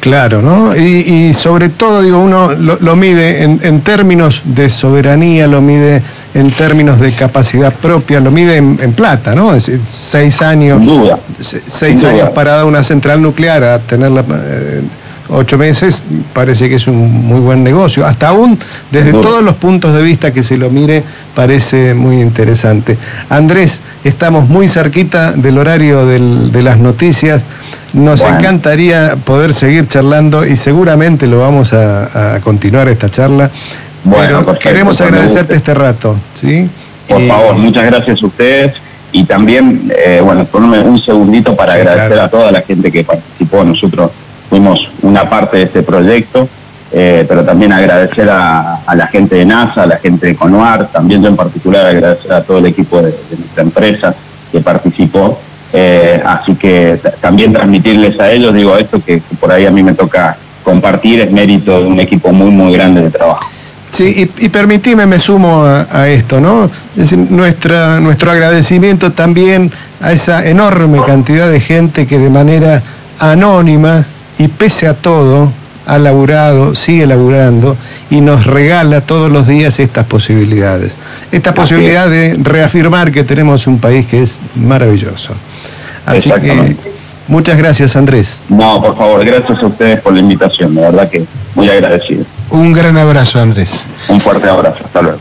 Claro, 0.01 0.41
¿no? 0.41 0.75
Y, 0.75 1.31
sobre 1.35 1.69
todo, 1.69 2.01
digo, 2.01 2.17
uno 2.17 2.53
lo, 2.55 2.95
mide 2.95 3.43
en, 3.43 3.81
términos 3.81 4.41
de 4.43 4.67
soberanía, 4.67 5.45
lo 5.45 5.61
mide 5.61 6.01
en 6.33 6.51
términos 6.51 6.99
de 6.99 7.11
capacidad 7.13 7.73
propia, 7.73 8.19
lo 8.19 8.31
mide 8.31 8.57
en, 8.57 8.93
plata, 8.93 9.35
¿no? 9.35 9.53
Es 9.53 9.65
decir, 9.65 9.81
seis 9.89 10.41
años, 10.41 10.83
duda. 10.83 11.19
seis 11.65 12.03
años 12.03 12.29
para 12.29 12.55
dar 12.55 12.65
una 12.65 12.83
central 12.83 13.21
nuclear 13.21 13.63
a 13.63 13.79
tenerla 13.79 14.23
eh, 14.29 14.81
ocho 15.31 15.57
meses, 15.57 16.03
parece 16.33 16.69
que 16.69 16.75
es 16.75 16.87
un 16.87 17.25
muy 17.25 17.39
buen 17.39 17.63
negocio. 17.63 18.05
Hasta 18.05 18.29
aún, 18.29 18.57
desde 18.91 19.11
todos 19.13 19.41
los 19.41 19.55
puntos 19.55 19.95
de 19.95 20.01
vista 20.01 20.31
que 20.31 20.43
se 20.43 20.57
lo 20.57 20.69
mire, 20.69 21.03
parece 21.33 21.93
muy 21.93 22.21
interesante. 22.21 22.97
Andrés, 23.29 23.79
estamos 24.03 24.47
muy 24.47 24.67
cerquita 24.67 25.31
del 25.33 25.57
horario 25.57 26.05
de 26.05 26.61
las 26.63 26.77
noticias. 26.77 27.43
Nos 27.93 28.21
encantaría 28.21 29.17
poder 29.17 29.53
seguir 29.53 29.87
charlando 29.87 30.45
y 30.45 30.55
seguramente 30.55 31.27
lo 31.27 31.39
vamos 31.39 31.73
a, 31.73 32.39
continuar 32.43 32.87
esta 32.87 33.09
charla. 33.09 33.51
Bueno, 34.03 34.43
pero 34.45 34.59
queremos 34.59 34.99
agradecerte 35.01 35.55
este 35.55 35.73
rato, 35.73 36.15
¿sí? 36.33 36.69
Por 37.07 37.27
favor, 37.27 37.55
muchas 37.55 37.85
gracias 37.85 38.21
a 38.23 38.25
ustedes 38.25 38.73
y 39.11 39.25
también, 39.25 39.91
eh, 39.95 40.21
bueno, 40.23 40.45
ponme 40.45 40.79
un 40.79 41.01
segundito 41.01 41.55
para 41.55 41.73
agradecer 41.73 42.19
a 42.19 42.29
toda 42.29 42.51
la 42.51 42.61
gente 42.61 42.91
que 42.91 43.03
participó. 43.03 43.63
Nosotros 43.63 44.11
fuimos 44.49 44.89
una 45.01 45.29
parte 45.29 45.57
de 45.57 45.63
este 45.63 45.83
proyecto, 45.83 46.47
eh, 46.91 47.25
pero 47.27 47.43
también 47.43 47.73
agradecer 47.73 48.29
a, 48.29 48.81
la 48.95 49.07
gente 49.07 49.35
de 49.35 49.45
NASA, 49.45 49.83
a 49.83 49.85
la 49.85 49.97
gente 49.97 50.27
de 50.27 50.35
Conuar, 50.35 50.87
también 50.91 51.21
yo 51.21 51.29
en 51.29 51.35
particular 51.35 51.85
agradecer 51.85 52.31
a 52.31 52.43
todo 52.43 52.59
el 52.59 52.65
equipo 52.65 53.01
de, 53.01 53.15
nuestra 53.37 53.63
empresa 53.63 54.15
que 54.51 54.61
participó. 54.61 55.39
Eh, 55.73 56.21
así 56.25 56.55
que 56.55 56.99
también 57.21 57.53
transmitirles 57.53 58.19
a 58.19 58.29
ellos, 58.31 58.53
digo 58.53 58.75
esto 58.77 59.01
que, 59.01 59.21
por 59.39 59.51
ahí 59.51 59.65
a 59.65 59.71
mí 59.71 59.83
me 59.83 59.93
toca 59.93 60.37
compartir, 60.63 61.21
es 61.21 61.31
mérito 61.31 61.81
de 61.81 61.87
un 61.87 61.99
equipo 61.99 62.31
muy, 62.31 62.51
muy 62.51 62.73
grande 62.73 63.01
de 63.01 63.09
trabajo. 63.09 63.49
Sí, 63.91 64.29
y, 64.39 64.45
y 64.45 64.95
me 64.95 65.19
sumo 65.19 65.65
a, 65.65 66.07
esto, 66.07 66.39
¿no? 66.39 66.65
Es 66.95 67.09
decir, 67.09 67.19
nuestra, 67.19 67.99
nuestro 67.99 68.31
agradecimiento 68.31 69.11
también 69.11 69.71
a 69.99 70.13
esa 70.13 70.47
enorme 70.47 70.99
cantidad 71.05 71.49
de 71.49 71.59
gente 71.59 72.07
que 72.07 72.17
de 72.17 72.29
manera 72.29 72.81
anónima 73.19 74.05
y 74.39 74.47
pese 74.47 74.87
a 74.87 74.93
todo 74.93 75.51
ha 75.85 75.97
laburado, 75.97 76.73
sigue 76.73 77.05
laburando 77.05 77.75
y 78.09 78.21
nos 78.21 78.45
regala 78.45 79.01
todos 79.01 79.29
los 79.29 79.47
días 79.47 79.77
estas 79.79 80.05
posibilidades. 80.05 80.95
Esta 81.31 81.53
posibilidad 81.53 82.09
de 82.09 82.37
reafirmar 82.41 83.11
que 83.11 83.25
tenemos 83.25 83.67
un 83.67 83.79
país 83.79 84.05
que 84.05 84.21
es 84.21 84.39
maravilloso. 84.55 85.33
Así 86.05 86.31
que 86.31 86.77
muchas 87.27 87.57
gracias 87.57 87.95
Andrés. 87.95 88.41
No, 88.49 88.81
por 88.81 88.97
favor, 88.97 89.23
gracias 89.25 89.61
a 89.61 89.65
ustedes 89.67 90.01
por 90.01 90.13
la 90.13 90.19
invitación, 90.19 90.75
de 90.75 90.81
verdad 90.81 91.09
que 91.09 91.25
muy 91.55 91.69
agradecido. 91.69 92.25
Un 92.49 92.73
gran 92.73 92.97
abrazo 92.97 93.39
Andrés. 93.39 93.85
Un 94.07 94.19
fuerte 94.19 94.49
abrazo, 94.49 94.83
hasta 94.85 95.01
luego. 95.01 95.19